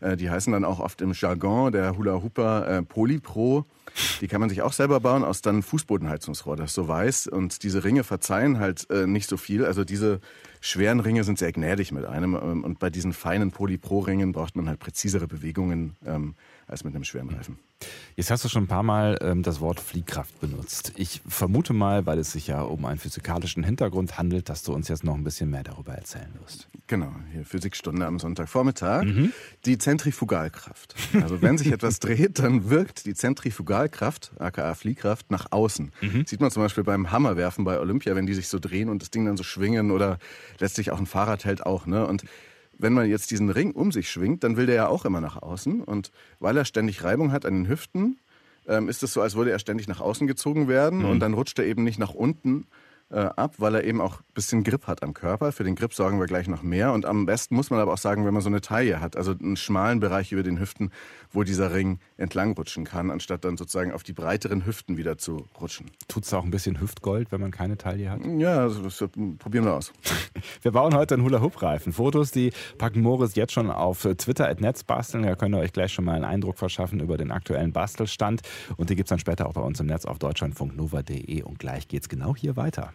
Äh, 0.00 0.16
die 0.16 0.30
heißen 0.30 0.52
dann 0.52 0.64
auch 0.64 0.80
oft 0.80 1.00
im 1.00 1.12
Jargon 1.12 1.72
der 1.72 1.96
Hula 1.96 2.22
Hooper 2.22 2.68
äh, 2.68 2.82
Polypro. 2.82 3.64
Die 4.20 4.28
kann 4.28 4.40
man 4.40 4.48
sich 4.48 4.62
auch 4.62 4.72
selber 4.72 5.00
bauen 5.00 5.24
aus 5.24 5.42
dann 5.42 5.62
Fußbodenheizungsrohr, 5.62 6.56
das 6.56 6.74
so 6.74 6.88
weiß. 6.88 7.28
Und 7.28 7.62
diese 7.62 7.84
Ringe 7.84 8.02
verzeihen 8.02 8.58
halt 8.58 8.88
äh, 8.90 9.06
nicht 9.06 9.28
so 9.28 9.36
viel. 9.36 9.64
Also 9.64 9.84
diese 9.84 10.20
schweren 10.60 11.00
Ringe 11.00 11.24
sind 11.24 11.38
sehr 11.38 11.52
gnädig 11.52 11.92
mit 11.92 12.04
einem. 12.04 12.34
Ähm, 12.34 12.64
und 12.64 12.78
bei 12.78 12.90
diesen 12.90 13.12
feinen 13.12 13.50
Polypro-Ringen 13.50 14.32
braucht 14.32 14.56
man 14.56 14.68
halt 14.68 14.80
präzisere 14.80 15.28
Bewegungen 15.28 15.96
ähm, 16.04 16.34
als 16.66 16.84
mit 16.84 16.94
einem 16.94 17.04
schweren 17.04 17.30
Reifen. 17.30 17.58
Jetzt 18.16 18.30
hast 18.30 18.44
du 18.44 18.48
schon 18.48 18.64
ein 18.64 18.68
paar 18.68 18.82
Mal 18.82 19.18
ähm, 19.20 19.42
das 19.42 19.60
Wort 19.60 19.80
Fliehkraft 19.80 20.40
benutzt. 20.40 20.92
Ich 20.96 21.20
vermute 21.26 21.72
mal, 21.72 22.06
weil 22.06 22.18
es 22.18 22.32
sich 22.32 22.46
ja 22.46 22.62
um 22.62 22.84
einen 22.84 22.98
physikalischen 22.98 23.64
Hintergrund 23.64 24.18
handelt, 24.18 24.48
dass 24.48 24.62
du 24.62 24.72
uns 24.72 24.88
jetzt 24.88 25.04
noch 25.04 25.14
ein 25.14 25.24
bisschen 25.24 25.50
mehr 25.50 25.64
darüber 25.64 25.94
erzählen 25.94 26.32
wirst. 26.40 26.68
Genau, 26.86 27.12
hier 27.32 27.44
Physikstunde 27.44 28.06
am 28.06 28.18
Sonntagvormittag. 28.18 29.04
Die 29.64 29.78
Zentrifugalkraft. 29.78 30.94
Also 31.20 31.42
wenn 31.42 31.58
sich 31.58 31.72
etwas 31.72 31.98
dreht, 31.98 32.38
dann 32.38 32.70
wirkt 32.70 33.06
die 33.06 33.14
Zentrifugalkraft, 33.14 34.32
aka 34.38 34.74
Fliehkraft, 34.74 35.30
nach 35.30 35.50
außen. 35.50 35.92
Sieht 36.26 36.40
man 36.40 36.50
zum 36.50 36.62
Beispiel 36.62 36.84
beim 36.84 37.10
Hammerwerfen 37.10 37.64
bei 37.64 37.78
Olympia, 37.80 38.14
wenn 38.14 38.26
die 38.26 38.34
sich 38.34 38.48
so 38.48 38.58
drehen 38.58 38.88
und 38.88 39.02
das 39.02 39.10
Ding 39.10 39.24
dann 39.24 39.36
so 39.36 39.42
schwingen 39.42 39.90
oder 39.90 40.18
letztlich 40.58 40.90
auch 40.90 40.98
ein 40.98 41.06
Fahrrad 41.06 41.44
hält 41.44 41.64
auch. 41.66 41.86
Ne? 41.86 42.06
Und 42.06 42.24
wenn 42.78 42.92
man 42.92 43.08
jetzt 43.08 43.30
diesen 43.30 43.50
Ring 43.50 43.72
um 43.72 43.92
sich 43.92 44.10
schwingt, 44.10 44.44
dann 44.44 44.56
will 44.56 44.66
der 44.66 44.74
ja 44.74 44.88
auch 44.88 45.04
immer 45.04 45.20
nach 45.20 45.40
außen. 45.40 45.82
Und 45.82 46.10
weil 46.38 46.56
er 46.56 46.64
ständig 46.64 47.04
Reibung 47.04 47.32
hat 47.32 47.46
an 47.46 47.54
den 47.54 47.68
Hüften, 47.68 48.18
ähm, 48.66 48.88
ist 48.88 49.02
es 49.02 49.12
so, 49.12 49.20
als 49.20 49.34
würde 49.34 49.50
er 49.50 49.58
ständig 49.58 49.88
nach 49.88 50.00
außen 50.00 50.26
gezogen 50.26 50.68
werden 50.68 51.04
und 51.04 51.20
dann 51.20 51.34
rutscht 51.34 51.58
er 51.58 51.66
eben 51.66 51.84
nicht 51.84 51.98
nach 51.98 52.14
unten 52.14 52.66
äh, 53.10 53.18
ab, 53.18 53.54
weil 53.58 53.74
er 53.76 53.84
eben 53.84 54.00
auch 54.00 54.20
ein 54.20 54.34
bisschen 54.34 54.64
Grip 54.64 54.86
hat 54.86 55.02
am 55.02 55.14
Körper. 55.14 55.52
Für 55.52 55.64
den 55.64 55.76
Grip 55.76 55.94
sorgen 55.94 56.18
wir 56.18 56.26
gleich 56.26 56.48
noch 56.48 56.62
mehr. 56.62 56.92
Und 56.92 57.06
am 57.06 57.26
besten 57.26 57.54
muss 57.54 57.70
man 57.70 57.80
aber 57.80 57.92
auch 57.92 57.98
sagen, 57.98 58.24
wenn 58.24 58.34
man 58.34 58.42
so 58.42 58.48
eine 58.48 58.60
Taille 58.60 59.00
hat, 59.00 59.16
also 59.16 59.32
einen 59.32 59.56
schmalen 59.56 60.00
Bereich 60.00 60.32
über 60.32 60.42
den 60.42 60.58
Hüften, 60.58 60.90
wo 61.30 61.44
dieser 61.44 61.72
Ring 61.74 61.98
entlangrutschen 62.16 62.84
kann, 62.84 63.10
anstatt 63.10 63.44
dann 63.44 63.56
sozusagen 63.56 63.92
auf 63.92 64.02
die 64.02 64.12
breiteren 64.12 64.66
Hüften 64.66 64.96
wieder 64.96 65.18
zu 65.18 65.46
rutschen. 65.60 65.90
Tut 66.08 66.24
es 66.24 66.34
auch 66.34 66.44
ein 66.44 66.50
bisschen 66.50 66.80
Hüftgold, 66.80 67.30
wenn 67.30 67.40
man 67.40 67.50
keine 67.50 67.76
Taille 67.76 68.10
hat? 68.10 68.20
Ja, 68.24 68.62
also 68.62 68.82
das 68.82 69.00
äh, 69.00 69.08
probieren 69.38 69.64
wir 69.64 69.74
aus. 69.74 69.92
Wir 70.62 70.72
bauen 70.72 70.94
heute 70.94 71.14
einen 71.14 71.24
Hula-Hoop-Reifen. 71.24 71.92
Fotos, 71.92 72.30
die 72.30 72.52
packen 72.78 73.00
Moritz 73.00 73.34
jetzt 73.34 73.52
schon 73.52 73.70
auf 73.70 74.02
Twitter 74.18 74.48
at 74.48 74.60
Netzbasteln. 74.60 75.24
Da 75.24 75.36
könnt 75.36 75.54
ihr 75.54 75.58
euch 75.58 75.72
gleich 75.72 75.92
schon 75.92 76.04
mal 76.04 76.14
einen 76.14 76.24
Eindruck 76.24 76.58
verschaffen 76.58 77.00
über 77.00 77.16
den 77.16 77.30
aktuellen 77.30 77.72
Bastelstand. 77.72 78.42
Und 78.76 78.90
die 78.90 78.96
gibt 78.96 79.06
es 79.06 79.10
dann 79.10 79.18
später 79.18 79.46
auch 79.46 79.52
bei 79.52 79.60
uns 79.60 79.78
im 79.80 79.86
Netz 79.86 80.04
auf 80.04 80.18
deutschlandfunknova.de. 80.18 81.42
Und 81.42 81.58
gleich 81.58 81.88
geht's 81.88 82.08
genau 82.08 82.34
hier 82.34 82.56
weiter. 82.56 82.92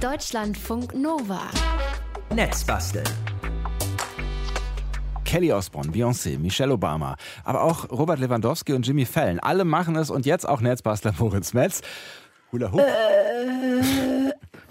Deutschlandfunk 0.00 0.94
Nova. 0.94 1.42
Netzbasteln. 2.34 3.04
Kelly 5.24 5.52
Osbourne, 5.52 5.90
Beyoncé, 5.90 6.38
Michelle 6.38 6.72
Obama, 6.72 7.16
aber 7.42 7.62
auch 7.62 7.90
Robert 7.90 8.18
Lewandowski 8.18 8.74
und 8.74 8.86
Jimmy 8.86 9.06
Fallon. 9.06 9.40
Alle 9.40 9.64
machen 9.64 9.96
es 9.96 10.10
und 10.10 10.26
jetzt 10.26 10.48
auch 10.48 10.60
Netzbastler 10.60 11.14
Moritz 11.18 11.54
Metz. 11.54 11.80
Hula 12.52 12.70
Hoop. 12.70 12.82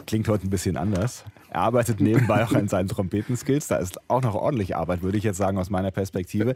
Klingt 0.06 0.28
heute 0.28 0.45
ein 0.45 0.51
bisschen 0.51 0.78
anders. 0.78 1.25
Er 1.50 1.62
arbeitet 1.62 2.00
nebenbei 2.00 2.45
auch 2.45 2.54
an 2.54 2.68
seinen 2.68 2.88
Trompetenskills. 2.88 3.68
Da 3.68 3.78
ist 3.78 4.00
auch 4.07 4.22
noch 4.22 4.36
ordentlich 4.36 4.75
Arbeit, 4.75 5.01
würde 5.01 5.18
ich 5.18 5.24
jetzt 5.24 5.38
sagen, 5.38 5.57
aus 5.57 5.69
meiner 5.72 5.89
Perspektive. 5.89 6.54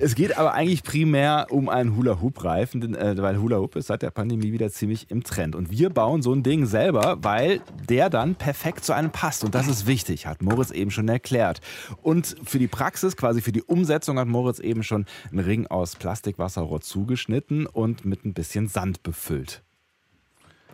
Es 0.00 0.14
geht 0.14 0.38
aber 0.38 0.54
eigentlich 0.54 0.82
primär 0.82 1.48
um 1.50 1.68
einen 1.68 1.96
Hula-Hoop-Reifen, 1.96 2.94
äh, 2.94 3.16
weil 3.18 3.38
Hula-Hoop 3.38 3.76
ist 3.76 3.88
seit 3.88 4.00
der 4.00 4.10
Pandemie 4.10 4.52
wieder 4.52 4.70
ziemlich 4.70 5.10
im 5.10 5.22
Trend. 5.22 5.54
Und 5.54 5.70
wir 5.70 5.90
bauen 5.90 6.22
so 6.22 6.32
ein 6.32 6.42
Ding 6.42 6.64
selber, 6.64 7.18
weil 7.20 7.60
der 7.88 8.08
dann 8.08 8.34
perfekt 8.34 8.84
zu 8.84 8.92
einem 8.94 9.10
passt. 9.10 9.44
Und 9.44 9.54
das 9.54 9.68
ist 9.68 9.86
wichtig, 9.86 10.26
hat 10.26 10.40
Moritz 10.40 10.70
eben 10.70 10.90
schon 10.90 11.08
erklärt. 11.08 11.60
Und 12.00 12.36
für 12.44 12.58
die 12.58 12.68
Praxis, 12.68 13.16
quasi 13.16 13.42
für 13.42 13.52
die 13.52 13.62
Umsetzung, 13.62 14.18
hat 14.18 14.28
Moritz 14.28 14.60
eben 14.60 14.82
schon 14.82 15.04
einen 15.30 15.40
Ring 15.40 15.66
aus 15.66 15.94
Plastikwasserrohr 15.96 16.80
zugeschnitten 16.80 17.66
und 17.66 18.06
mit 18.06 18.24
ein 18.24 18.32
bisschen 18.32 18.68
Sand 18.68 19.02
befüllt. 19.02 19.63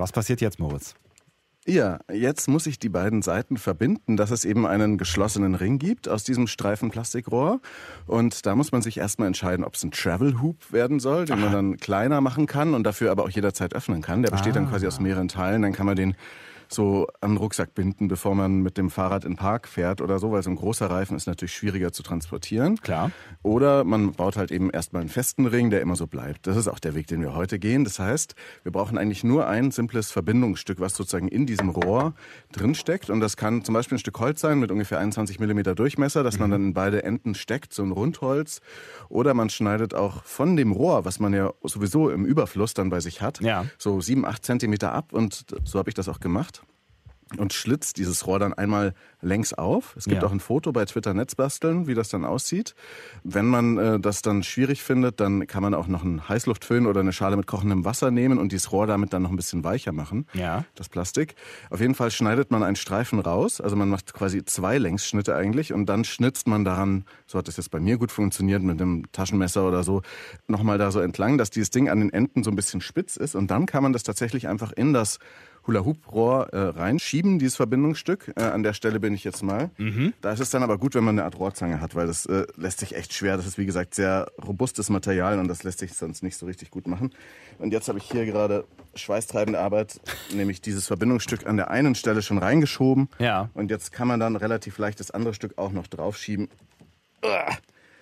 Was 0.01 0.13
passiert 0.13 0.41
jetzt, 0.41 0.59
Moritz? 0.59 0.95
Ja, 1.67 1.99
jetzt 2.11 2.49
muss 2.49 2.67
ich 2.67 2.79
die 2.79 2.89
beiden 2.89 3.21
Seiten 3.21 3.59
verbinden, 3.59 4.17
dass 4.17 4.31
es 4.31 4.47
eben 4.47 4.67
einen 4.67 4.97
geschlossenen 4.97 5.55
Ring 5.55 5.79
gibt 5.79 6.09
aus 6.09 6.25
diesem 6.25 6.47
Streifen 6.47 6.91
Plastikrohr. 6.91 7.61
Und 8.07 8.47
da 8.47 8.57
muss 8.57 8.73
man 8.73 8.81
sich 8.81 8.97
erstmal 8.97 9.29
entscheiden, 9.29 9.63
ob 9.63 9.75
es 9.75 9.85
ein 9.85 9.91
Travel 9.91 10.41
Hoop 10.41 10.73
werden 10.73 11.01
soll, 11.01 11.27
den 11.27 11.39
man 11.39 11.53
dann 11.53 11.77
kleiner 11.77 12.23
machen 12.23 12.47
kann 12.47 12.73
und 12.73 12.85
dafür 12.85 13.11
aber 13.11 13.25
auch 13.25 13.31
jederzeit 13.31 13.75
öffnen 13.75 14.01
kann. 14.01 14.23
Der 14.23 14.31
besteht 14.31 14.57
dann 14.57 14.71
quasi 14.71 14.87
aus 14.87 15.01
mehreren 15.01 15.29
Teilen. 15.29 15.61
Dann 15.61 15.75
kann 15.75 15.85
man 15.85 15.97
den 15.97 16.17
so 16.73 17.09
an 17.21 17.33
den 17.33 17.37
Rucksack 17.39 17.75
binden, 17.75 18.09
bevor 18.09 18.35
man 18.35 18.61
mit 18.63 18.79
dem 18.79 18.91
Fahrrad 18.91 19.25
in 19.25 19.33
den 19.33 19.37
Park 19.37 19.67
fährt 19.67 20.01
oder 20.01 20.19
so, 20.19 20.31
weil 20.33 20.43
so 20.43 20.51
ein 20.51 20.57
großer 20.57 20.89
Reifen 20.89 21.17
ist 21.17 21.27
natürlich 21.27 21.53
schwieriger 21.55 21.93
zu 21.93 22.03
transportieren. 22.03 22.77
Klar. 22.81 23.11
Oder 23.43 23.83
man 23.85 24.13
baut 24.13 24.37
halt 24.37 24.51
eben 24.53 24.71
erstmal 24.71 25.01
einen 25.01 25.09
festen 25.11 25.47
Ring, 25.47 25.71
der 25.71 25.81
immer 25.81 25.97
so 25.97 26.07
bleibt. 26.07 26.47
Das 26.47 26.57
ist 26.57 26.69
auch 26.69 26.79
der 26.79 26.95
Weg, 26.95 27.09
den 27.09 27.23
wir 27.23 27.35
heute 27.35 27.59
gehen. 27.59 27.85
Das 27.85 27.99
heißt, 27.99 28.35
wir 28.63 28.71
brauchen 28.73 28.99
eigentlich 28.99 29.25
nur 29.25 29.47
ein 29.49 29.71
simples 29.73 30.11
Verbindungsstück, 30.13 30.79
was 30.81 30.95
sozusagen 30.95 31.29
in 31.29 31.47
diesem 31.47 31.71
Rohr 31.71 32.15
drinsteckt. 32.53 33.11
Und 33.11 33.21
das 33.21 33.37
kann 33.37 33.65
zum 33.65 33.75
Beispiel 33.75 33.97
ein 33.97 34.01
Stück 34.01 34.19
Holz 34.21 34.41
sein 34.41 34.59
mit 34.61 34.71
ungefähr 34.71 34.99
21 34.99 35.41
Millimeter 35.41 35.75
Durchmesser, 35.75 36.23
das 36.23 36.39
man 36.39 36.51
dann 36.51 36.65
in 36.67 36.75
beide 36.75 37.03
Enden 37.03 37.35
steckt, 37.35 37.73
so 37.73 37.83
ein 37.83 37.91
Rundholz. 37.91 38.61
Oder 39.09 39.35
man 39.35 39.51
schneidet 39.51 39.95
auch 39.95 40.23
von 40.25 40.57
dem 40.57 40.73
Rohr, 40.73 41.05
was 41.05 41.19
man 41.21 41.33
ja 41.35 41.53
sowieso 41.65 42.11
im 42.11 42.25
Überfluss 42.25 42.75
dann 42.75 42.91
bei 42.91 43.01
sich 43.01 43.21
hat, 43.23 43.41
Ja. 43.41 43.67
so 43.79 44.01
sieben, 44.01 44.25
acht 44.25 44.45
Zentimeter 44.45 44.93
ab. 44.93 45.13
Und 45.13 45.47
so 45.65 45.79
habe 45.79 45.91
ich 45.91 45.95
das 45.95 46.09
auch 46.09 46.21
gemacht. 46.21 46.60
Und 47.37 47.53
schlitzt 47.53 47.97
dieses 47.99 48.27
Rohr 48.27 48.39
dann 48.39 48.53
einmal 48.55 48.95
längs 49.23 49.53
auf. 49.53 49.95
Es 49.97 50.05
gibt 50.07 50.23
Ja. 50.23 50.29
auch 50.29 50.33
ein 50.33 50.41
Foto 50.41 50.73
bei 50.73 50.85
Twitter 50.85 51.15
Netzbasteln, 51.15 51.87
wie 51.87 51.95
das 51.95 52.09
dann 52.09 52.25
aussieht. 52.25 52.75
Wenn 53.23 53.47
man 53.47 53.79
äh, 53.79 54.01
das 54.01 54.23
dann 54.23 54.43
schwierig 54.43 54.83
findet, 54.83 55.21
dann 55.21 55.47
kann 55.47 55.63
man 55.63 55.75
auch 55.75 55.87
noch 55.87 56.03
einen 56.05 56.29
Heißluftföhn 56.29 56.87
oder 56.87 57.01
eine 57.01 57.13
Schale 57.13 57.37
mit 57.37 57.47
kochendem 57.47 57.85
Wasser 57.85 58.11
nehmen 58.11 58.39
und 58.39 58.51
dieses 58.53 58.73
Rohr 58.73 58.87
damit 58.87 59.13
dann 59.13 59.23
noch 59.23 59.31
ein 59.31 59.37
bisschen 59.37 59.63
weicher 59.63 59.93
machen. 59.93 60.27
Ja. 60.33 60.65
Das 60.75 60.89
Plastik. 60.89 61.35
Auf 61.69 61.81
jeden 61.81 61.95
Fall 61.95 62.11
schneidet 62.11 62.51
man 62.51 62.63
einen 62.63 62.77
Streifen 62.77 63.21
raus. 63.21 63.61
Also 63.61 63.77
man 63.77 63.89
macht 63.91 64.13
quasi 64.15 64.45
zwei 64.45 64.79
Längsschnitte 64.79 65.37
eigentlich 65.37 65.73
und 65.73 65.87
dann 65.87 66.05
schnitzt 66.05 66.47
man 66.49 66.65
daran, 66.65 67.05
so 67.27 67.39
hat 67.39 67.47
das 67.47 67.59
jetzt 67.59 67.71
bei 67.71 67.79
mir 67.81 67.99
gut 67.99 68.11
funktioniert, 68.11 68.63
mit 68.63 68.81
einem 68.81 69.05
Taschenmesser 69.13 69.69
oder 69.69 69.83
so, 69.85 70.03
nochmal 70.49 70.79
da 70.79 70.91
so 70.91 71.01
entlang, 71.01 71.39
dass 71.39 71.51
dieses 71.51 71.71
Ding 71.71 71.89
an 71.91 72.01
den 72.01 72.13
Enden 72.13 72.43
so 72.43 72.51
ein 72.51 72.57
bisschen 72.57 72.81
spitz 72.81 73.17
ist 73.17 73.35
und 73.35 73.51
dann 73.51 73.67
kann 73.67 73.83
man 73.83 73.93
das 73.93 74.03
tatsächlich 74.03 74.49
einfach 74.49 74.73
in 74.73 74.93
das 74.93 75.19
Hula-Hoop-Rohr 75.67 76.49
äh, 76.53 76.59
reinschieben, 76.59 77.39
dieses 77.39 77.57
Verbindungsstück. 77.57 78.33
Äh, 78.37 78.43
an 78.43 78.63
der 78.63 78.73
Stelle 78.73 79.01
bin 79.01 79.15
ich 79.15 79.25
jetzt 79.25 79.43
mal. 79.43 79.71
Da 80.21 80.33
ist 80.33 80.41
es 80.41 80.51
dann 80.51 80.63
aber 80.63 80.79
gut, 80.79 80.95
wenn 80.95 81.05
man 81.05 81.19
eine 81.19 81.25
Art 81.25 81.39
Rohrzange 81.39 81.81
hat, 81.81 81.95
weil 81.95 82.07
das 82.07 82.27
äh, 82.27 82.47
lässt 82.57 82.81
sich 82.81 82.97
echt 82.97 83.13
schwer. 83.13 83.37
Das 83.37 83.47
ist, 83.47 83.59
wie 83.59 83.67
gesagt, 83.67 83.95
sehr 83.95 84.31
robustes 84.45 84.91
Material 84.91 85.39
und 85.39 85.49
das 85.49 85.63
lässt 85.63 85.81
sich 85.81 85.93
sonst 85.95 86.23
nicht 86.23 86.37
so 86.37 86.47
richtig 86.47 86.71
gut 86.71 86.87
machen. 86.87 87.13
Und 87.59 87.73
jetzt 87.73 87.89
habe 87.89 87.99
ich 87.99 88.11
hier 88.11 88.27
gerade 88.27 88.65
schweißtreibende 88.95 89.61
Arbeit, 89.61 90.01
nämlich 90.35 90.61
dieses 90.61 90.87
Verbindungsstück 90.87 91.47
an 91.47 91.57
der 91.57 91.71
einen 91.71 91.95
Stelle 91.95 92.23
schon 92.23 92.39
reingeschoben. 92.39 93.09
Ja. 93.19 93.51
Und 93.55 93.71
jetzt 93.71 93.93
kann 93.93 94.09
man 94.09 94.21
dann 94.21 94.37
relativ 94.37 94.79
leicht 94.79 95.01
das 95.01 95.11
andere 95.11 95.35
Stück 95.35 95.59
auch 95.59 95.73
noch 95.73 95.87
draufschieben. 95.87 96.49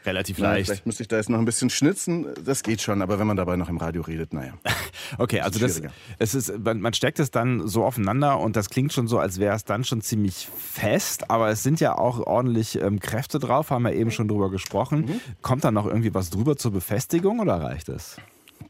Relativ 0.06 0.38
Na, 0.38 0.52
leicht. 0.52 0.66
vielleicht 0.66 0.86
müsste 0.86 1.02
ich 1.02 1.08
da 1.08 1.16
jetzt 1.16 1.28
noch 1.28 1.38
ein 1.38 1.44
bisschen 1.44 1.70
schnitzen. 1.70 2.26
Das 2.44 2.62
geht 2.62 2.80
schon, 2.80 3.02
aber 3.02 3.18
wenn 3.18 3.26
man 3.26 3.36
dabei 3.36 3.56
noch 3.56 3.68
im 3.68 3.76
Radio 3.76 4.02
redet, 4.02 4.32
naja. 4.32 4.52
Okay, 5.16 5.40
also 5.40 5.58
das, 5.58 5.80
es 6.18 6.34
ist, 6.34 6.58
man, 6.58 6.80
man 6.80 6.92
steckt 6.92 7.18
es 7.18 7.30
dann 7.30 7.66
so 7.66 7.84
aufeinander 7.84 8.38
und 8.38 8.56
das 8.56 8.68
klingt 8.68 8.92
schon 8.92 9.08
so, 9.08 9.18
als 9.18 9.38
wäre 9.38 9.56
es 9.56 9.64
dann 9.64 9.82
schon 9.82 10.02
ziemlich 10.02 10.48
fest, 10.58 11.30
aber 11.30 11.48
es 11.48 11.62
sind 11.62 11.80
ja 11.80 11.96
auch 11.96 12.20
ordentlich 12.26 12.80
ähm, 12.80 13.00
Kräfte 13.00 13.38
drauf, 13.38 13.70
haben 13.70 13.84
wir 13.84 13.94
eben 13.94 14.10
schon 14.10 14.28
drüber 14.28 14.50
gesprochen. 14.50 15.00
Mhm. 15.06 15.20
Kommt 15.40 15.64
da 15.64 15.70
noch 15.70 15.86
irgendwie 15.86 16.12
was 16.12 16.28
drüber 16.28 16.56
zur 16.56 16.72
Befestigung 16.72 17.40
oder 17.40 17.54
reicht 17.54 17.88
es? 17.88 18.16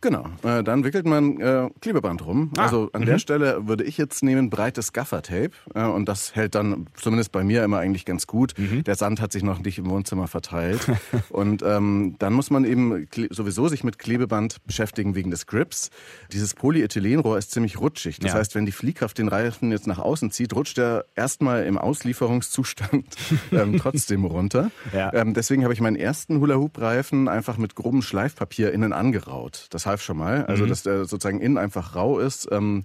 Genau, 0.00 0.26
äh, 0.45 0.62
dann 0.62 0.85
wickelt 0.85 1.07
man 1.07 1.40
äh, 1.40 1.68
Klebeband 1.80 2.25
rum. 2.25 2.52
Ah, 2.57 2.62
Also 2.64 2.88
an 2.92 3.04
der 3.04 3.18
Stelle 3.18 3.66
würde 3.66 3.83
ich 3.85 3.99
jetzt 3.99 4.23
nehmen 4.23 4.49
breites 4.50 4.92
Gaffertape 4.92 5.50
äh, 5.75 5.83
und 5.85 6.09
das 6.09 6.35
hält 6.37 6.54
dann 6.54 6.87
zumindest 6.95 7.33
bei 7.33 7.42
mir 7.42 7.64
immer 7.64 7.78
eigentlich 7.78 8.04
ganz 8.04 8.26
gut. 8.26 8.54
Mhm. 8.57 8.85
Der 8.85 8.95
Sand 8.95 9.21
hat 9.21 9.33
sich 9.33 9.42
noch 9.42 9.59
nicht 9.59 9.78
im 9.78 9.90
Wohnzimmer 9.90 10.28
verteilt 10.28 10.80
und 11.30 11.62
ähm, 11.64 12.14
dann 12.18 12.33
muss 12.33 12.50
man 12.50 12.64
eben 12.64 13.09
sowieso 13.30 13.66
sich 13.68 13.83
mit 13.83 13.99
Klebeband 13.99 14.64
beschäftigen 14.66 15.14
wegen 15.16 15.30
des 15.33 15.47
Grips. 15.47 15.90
Dieses 16.33 16.54
Polyethylenrohr 16.54 17.37
ist 17.38 17.50
ziemlich 17.50 17.80
rutschig. 17.80 18.18
Das 18.21 18.33
Ja. 18.33 18.38
heißt, 18.38 18.54
wenn 18.54 18.66
die 18.66 18.73
Fliehkraft 18.73 19.18
den 19.18 19.28
Reifen 19.28 19.73
jetzt 19.73 19.87
nach 19.88 19.99
außen 19.99 20.30
zieht, 20.30 20.54
rutscht 20.54 20.78
er 20.78 21.07
erstmal 21.16 21.64
im 21.64 21.76
Auslieferungszustand 21.76 23.04
ähm, 23.52 23.78
trotzdem 23.78 24.25
runter. 24.25 24.71
Ja. 24.92 25.12
Ähm, 25.12 25.35
deswegen 25.35 25.64
habe 25.64 25.73
ich 25.75 25.80
meinen 25.80 25.97
ersten 25.97 26.38
Hula-Hoop-Reifen 26.40 27.28
einfach 27.28 27.59
mit 27.59 27.75
grobem 27.75 28.02
Schleifpapier 28.02 28.73
innen 28.73 28.92
angeraut. 28.92 29.66
Das 29.71 29.77
half 29.87 30.02
schon 30.02 30.18
mal. 30.18 30.44
Also, 30.47 30.66
dass 30.66 30.82
der 30.82 31.04
sozusagen 31.04 31.40
innen 31.40 31.58
einfach 31.58 31.94
rau 31.94 32.18
ist. 32.18 32.49
Ähm, 32.50 32.85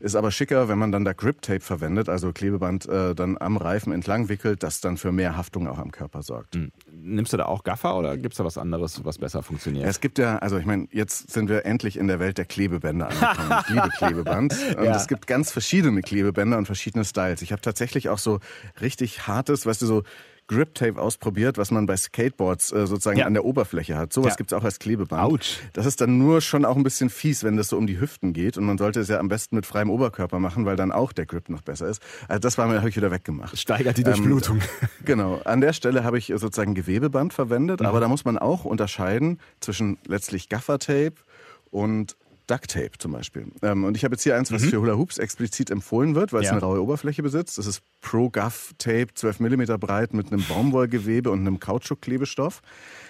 ist 0.00 0.16
aber 0.16 0.32
schicker, 0.32 0.68
wenn 0.68 0.76
man 0.76 0.92
dann 0.92 1.04
da 1.04 1.12
Grip-Tape 1.14 1.60
verwendet, 1.60 2.08
also 2.10 2.32
Klebeband 2.32 2.86
äh, 2.88 3.14
dann 3.14 3.38
am 3.38 3.56
Reifen 3.56 3.90
entlang 3.92 4.28
wickelt, 4.28 4.62
das 4.62 4.80
dann 4.82 4.98
für 4.98 5.12
mehr 5.12 5.36
Haftung 5.36 5.66
auch 5.68 5.78
am 5.78 5.92
Körper 5.92 6.22
sorgt. 6.22 6.58
Nimmst 6.92 7.32
du 7.32 7.36
da 7.38 7.46
auch 7.46 7.62
Gaffer 7.62 7.96
oder 7.96 8.18
gibt 8.18 8.34
es 8.34 8.38
da 8.38 8.44
was 8.44 8.58
anderes, 8.58 9.02
was 9.04 9.16
besser 9.18 9.42
funktioniert? 9.42 9.86
Es 9.86 10.00
gibt 10.00 10.18
ja, 10.18 10.38
also 10.38 10.58
ich 10.58 10.66
meine, 10.66 10.88
jetzt 10.90 11.30
sind 11.30 11.48
wir 11.48 11.64
endlich 11.64 11.96
in 11.96 12.08
der 12.08 12.18
Welt 12.18 12.36
der 12.36 12.44
Klebebänder 12.44 13.08
angekommen. 13.08 13.60
Ich 13.62 13.68
liebe 13.70 13.88
Klebeband. 13.96 14.52
Und 14.76 14.84
Ja. 14.84 14.96
es 14.96 15.06
gibt 15.06 15.26
ganz 15.26 15.52
verschiedene 15.52 16.02
Klebebänder 16.02 16.58
und 16.58 16.66
verschiedene 16.66 17.04
Styles. 17.04 17.40
Ich 17.40 17.52
habe 17.52 17.62
tatsächlich 17.62 18.08
auch 18.10 18.18
so 18.18 18.40
richtig 18.82 19.26
hartes, 19.26 19.64
weißt 19.64 19.80
du, 19.80 19.86
so 19.86 20.02
Grip-Tape 20.46 21.00
ausprobiert, 21.00 21.56
was 21.58 21.70
man 21.70 21.86
bei 21.86 21.96
Skateboards 21.96 22.72
äh, 22.72 22.86
sozusagen 22.86 23.18
Ja. 23.18 23.26
an 23.26 23.32
der 23.34 23.44
Oberfläche 23.44 23.96
hat. 23.96 24.12
Sowas 24.12 24.32
Ja. 24.32 24.36
gibt's 24.36 24.52
auch 24.52 24.64
als 24.64 24.78
Klebeband. 24.78 25.22
Autsch. 25.22 25.58
Das 25.72 25.86
ist 25.86 26.00
dann 26.00 26.18
nur 26.18 26.40
schon 26.40 26.64
auch 26.64 26.76
ein 26.76 26.82
bisschen 26.82 27.08
fies, 27.10 27.44
wenn 27.44 27.56
das 27.56 27.68
so 27.68 27.78
um 27.78 27.86
die 27.86 27.98
Hüften 27.98 28.32
geht. 28.34 28.58
Und 28.58 28.64
man 28.64 28.76
sollte 28.78 29.00
es 29.00 29.08
ja 29.08 29.18
am 29.18 29.28
besten 29.28 29.56
mit 29.56 29.64
freiem 29.66 29.88
Oberkörper 29.90 30.38
machen, 30.38 30.66
weil 30.66 30.76
dann 30.76 30.92
auch 30.92 31.12
der 31.12 31.26
Grip 31.26 31.48
noch 31.48 31.62
besser 31.62 31.88
ist. 31.88 32.02
Also 32.28 32.40
das 32.40 32.58
war 32.58 32.66
mir, 32.66 32.78
habe 32.78 32.88
ich 32.88 32.96
wieder 32.96 33.10
weggemacht. 33.10 33.58
Steigert 33.58 33.96
die 33.96 34.04
Durchblutung. 34.04 34.60
Genau. 35.04 35.40
An 35.44 35.60
der 35.60 35.72
Stelle 35.72 36.04
habe 36.04 36.18
ich 36.18 36.26
sozusagen 36.36 36.74
Gewebeband 36.74 37.32
verwendet, 37.32 37.80
Mhm. 37.80 37.86
aber 37.86 38.00
da 38.00 38.08
muss 38.08 38.24
man 38.24 38.38
auch 38.38 38.64
unterscheiden 38.64 39.38
zwischen 39.60 39.98
letztlich 40.06 40.48
Gaffertape 40.48 41.14
und 41.70 42.16
Ducktape 42.46 42.90
zum 42.98 43.12
Beispiel. 43.12 43.46
Ähm, 43.62 43.84
und 43.84 43.96
ich 43.96 44.04
habe 44.04 44.14
jetzt 44.14 44.22
hier 44.22 44.36
eins, 44.36 44.52
was 44.52 44.64
für 44.64 44.78
Hula 44.80 44.96
Hoops 44.96 45.18
explizit 45.18 45.70
empfohlen 45.70 46.14
wird, 46.14 46.32
weil 46.32 46.40
es 46.42 46.46
Mhm. 46.46 46.46
Ja. 46.46 46.52
eine 46.52 46.60
raue 46.66 46.82
Oberfläche 46.82 47.22
besitzt. 47.22 47.56
Das 47.58 47.66
ist 47.66 47.82
Pro 48.00 48.28
Guff 48.30 48.72
Tape, 48.78 49.08
12 49.14 49.40
mm 49.40 49.62
breit 49.80 50.12
mit 50.14 50.30
einem 50.32 50.44
Baumwollgewebe 50.46 51.30
und 51.30 51.40
einem 51.40 51.58
Kautschukklebstoff. 51.60 52.60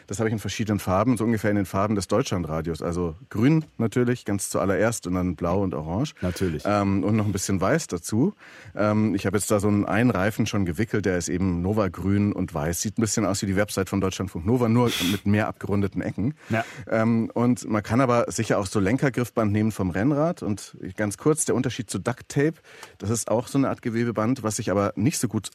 Das 0.06 0.18
habe 0.18 0.28
ich 0.28 0.34
in 0.34 0.38
verschiedenen 0.38 0.78
Farben, 0.80 1.16
so 1.16 1.24
ungefähr 1.24 1.48
in 1.50 1.56
den 1.56 1.64
Farben 1.64 1.94
des 1.94 2.08
Deutschlandradios. 2.08 2.82
Also 2.82 3.16
grün 3.30 3.64
natürlich, 3.78 4.26
ganz 4.26 4.50
zuallererst 4.50 5.06
und 5.06 5.14
dann 5.14 5.34
blau 5.34 5.62
und 5.62 5.72
orange. 5.74 6.12
Natürlich. 6.20 6.62
Ähm, 6.66 7.02
und 7.02 7.16
noch 7.16 7.24
ein 7.24 7.32
bisschen 7.32 7.58
weiß 7.58 7.86
dazu. 7.86 8.34
Ähm, 8.76 9.14
ich 9.14 9.24
habe 9.24 9.38
jetzt 9.38 9.50
da 9.50 9.60
so 9.60 9.68
einen, 9.68 9.86
einen 9.86 10.10
Reifen 10.10 10.44
schon 10.46 10.66
gewickelt, 10.66 11.06
der 11.06 11.16
ist 11.16 11.30
eben 11.30 11.62
Nova 11.62 11.88
grün 11.88 12.34
und 12.34 12.52
weiß. 12.52 12.82
Sieht 12.82 12.98
ein 12.98 13.00
bisschen 13.00 13.24
aus 13.24 13.40
wie 13.40 13.46
die 13.46 13.56
Website 13.56 13.88
von 13.88 14.02
Deutschlandfunk 14.02 14.44
Nova, 14.44 14.68
nur 14.68 14.90
mit 15.10 15.24
mehr 15.26 15.48
abgerundeten 15.48 16.02
Ecken. 16.02 16.34
Ja. 16.50 16.64
Ähm, 16.90 17.30
und 17.32 17.66
man 17.66 17.82
kann 17.82 18.02
aber 18.02 18.26
sicher 18.30 18.58
auch 18.58 18.66
so 18.66 18.80
Lenkergriffband 19.24 19.52
nehmen 19.52 19.72
vom 19.72 19.90
Rennrad. 19.90 20.42
Und 20.42 20.76
ganz 20.96 21.18
kurz, 21.18 21.44
der 21.44 21.54
Unterschied 21.54 21.90
zu 21.90 21.98
Duct 21.98 22.28
Tape, 22.28 22.54
das 22.98 23.10
ist 23.10 23.28
auch 23.28 23.48
so 23.48 23.58
eine 23.58 23.68
Art 23.68 23.82
Gewebeband, 23.82 24.42
was 24.42 24.56
sich 24.56 24.70
aber 24.70 24.92
nicht 24.96 25.18
so 25.18 25.28
gut 25.28 25.50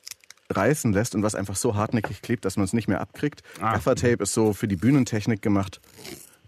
reißen 0.50 0.92
lässt 0.94 1.14
und 1.14 1.22
was 1.22 1.36
einfach 1.36 1.56
so 1.56 1.76
hartnäckig 1.76 2.22
klebt, 2.22 2.44
dass 2.44 2.58
man 2.58 2.66
es 2.66 2.74
nicht 2.74 2.88
mehr 2.88 3.02
abkriegt. 3.02 3.44
Ah. 3.62 3.74
Gaffertape 3.74 4.24
ist 4.24 4.34
so 4.34 4.54
für 4.54 4.68
die 4.68 4.76
Bühnentechnik 4.76 5.42
gemacht. 5.42 5.80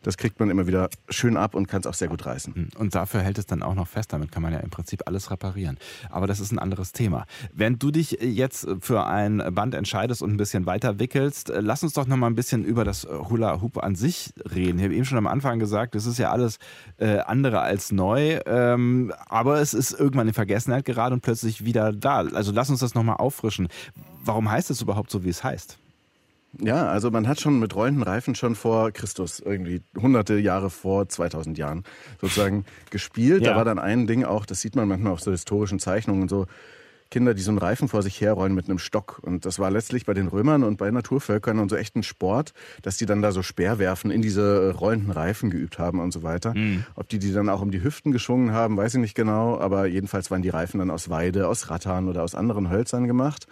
Das 0.01 0.17
kriegt 0.17 0.39
man 0.39 0.49
immer 0.49 0.67
wieder 0.67 0.89
schön 1.09 1.37
ab 1.37 1.53
und 1.55 1.67
kann 1.67 1.81
es 1.81 1.87
auch 1.87 1.93
sehr 1.93 2.07
gut 2.07 2.25
reißen. 2.25 2.71
Und 2.77 2.95
dafür 2.95 3.21
hält 3.21 3.37
es 3.37 3.45
dann 3.45 3.61
auch 3.63 3.75
noch 3.75 3.87
fest. 3.87 4.13
Damit 4.13 4.31
kann 4.31 4.41
man 4.41 4.53
ja 4.53 4.59
im 4.59 4.69
Prinzip 4.69 5.03
alles 5.05 5.29
reparieren. 5.31 5.77
Aber 6.09 6.27
das 6.27 6.39
ist 6.39 6.51
ein 6.51 6.59
anderes 6.59 6.91
Thema. 6.91 7.25
Während 7.53 7.81
du 7.83 7.91
dich 7.91 8.17
jetzt 8.21 8.67
für 8.79 9.05
ein 9.05 9.43
Band 9.53 9.75
entscheidest 9.75 10.21
und 10.21 10.31
ein 10.31 10.37
bisschen 10.37 10.65
weiter 10.65 10.99
wickelst, 10.99 11.51
lass 11.55 11.83
uns 11.83 11.93
doch 11.93 12.07
noch 12.07 12.17
mal 12.17 12.27
ein 12.27 12.35
bisschen 12.35 12.63
über 12.63 12.83
das 12.83 13.05
Hula 13.05 13.61
Hoop 13.61 13.83
an 13.83 13.95
sich 13.95 14.33
reden. 14.53 14.79
Ich 14.79 14.85
habe 14.85 14.95
eben 14.95 15.05
schon 15.05 15.17
am 15.17 15.27
Anfang 15.27 15.59
gesagt, 15.59 15.95
das 15.95 16.05
ist 16.05 16.17
ja 16.17 16.31
alles 16.31 16.57
äh, 16.97 17.19
andere 17.19 17.61
als 17.61 17.91
neu. 17.91 18.39
Ähm, 18.45 19.13
aber 19.27 19.61
es 19.61 19.73
ist 19.73 19.91
irgendwann 19.91 20.27
in 20.27 20.33
Vergessenheit 20.33 20.85
geraten 20.85 21.13
und 21.13 21.21
plötzlich 21.21 21.63
wieder 21.65 21.91
da. 21.93 22.19
Also 22.21 22.51
lass 22.51 22.69
uns 22.69 22.79
das 22.79 22.95
noch 22.95 23.03
mal 23.03 23.15
auffrischen. 23.15 23.67
Warum 24.23 24.49
heißt 24.49 24.71
es 24.71 24.81
überhaupt 24.81 25.11
so, 25.11 25.23
wie 25.23 25.29
es 25.29 25.43
heißt? 25.43 25.80
Ja, 26.59 26.87
also 26.87 27.11
man 27.11 27.27
hat 27.27 27.39
schon 27.39 27.59
mit 27.59 27.75
rollenden 27.75 28.03
Reifen 28.03 28.35
schon 28.35 28.55
vor 28.55 28.91
Christus, 28.91 29.39
irgendwie 29.39 29.81
hunderte 29.97 30.37
Jahre 30.37 30.69
vor 30.69 31.07
2000 31.07 31.57
Jahren 31.57 31.83
sozusagen 32.19 32.65
gespielt. 32.89 33.43
Ja. 33.43 33.51
Da 33.51 33.57
war 33.57 33.65
dann 33.65 33.79
ein 33.79 34.07
Ding 34.07 34.25
auch, 34.25 34.45
das 34.45 34.61
sieht 34.61 34.75
man 34.75 34.87
manchmal 34.87 35.13
auf 35.13 35.21
so 35.21 35.31
historischen 35.31 35.79
Zeichnungen 35.79 36.23
und 36.23 36.29
so, 36.29 36.47
Kinder, 37.11 37.33
die 37.33 37.41
so 37.41 37.51
einen 37.51 37.57
Reifen 37.57 37.89
vor 37.89 38.01
sich 38.01 38.19
herrollen 38.21 38.55
mit 38.55 38.69
einem 38.69 38.79
Stock. 38.79 39.19
Und 39.21 39.45
das 39.45 39.59
war 39.59 39.69
letztlich 39.69 40.05
bei 40.05 40.13
den 40.13 40.27
Römern 40.27 40.63
und 40.63 40.77
bei 40.77 40.89
Naturvölkern 40.89 41.59
und 41.59 41.69
so 41.69 41.75
echt 41.75 41.95
ein 41.95 42.03
Sport, 42.03 42.53
dass 42.81 42.95
die 42.95 43.05
dann 43.05 43.21
da 43.21 43.33
so 43.33 43.43
Speerwerfen 43.43 44.09
in 44.11 44.21
diese 44.21 44.69
äh, 44.69 44.71
rollenden 44.71 45.11
Reifen 45.11 45.49
geübt 45.49 45.77
haben 45.77 45.99
und 45.99 46.11
so 46.11 46.23
weiter. 46.23 46.55
Ob 46.95 47.09
die 47.09 47.19
die 47.19 47.33
dann 47.33 47.49
auch 47.49 47.61
um 47.61 47.69
die 47.69 47.83
Hüften 47.83 48.13
geschwungen 48.13 48.53
haben, 48.53 48.77
weiß 48.77 48.95
ich 48.95 49.01
nicht 49.01 49.15
genau. 49.15 49.59
Aber 49.59 49.85
jedenfalls 49.85 50.31
waren 50.31 50.41
die 50.41 50.49
Reifen 50.49 50.79
dann 50.79 50.89
aus 50.89 51.09
Weide, 51.09 51.49
aus 51.49 51.69
Rattan 51.69 52.07
oder 52.07 52.23
aus 52.23 52.33
anderen 52.33 52.69
Hölzern 52.69 53.07
gemacht. 53.07 53.45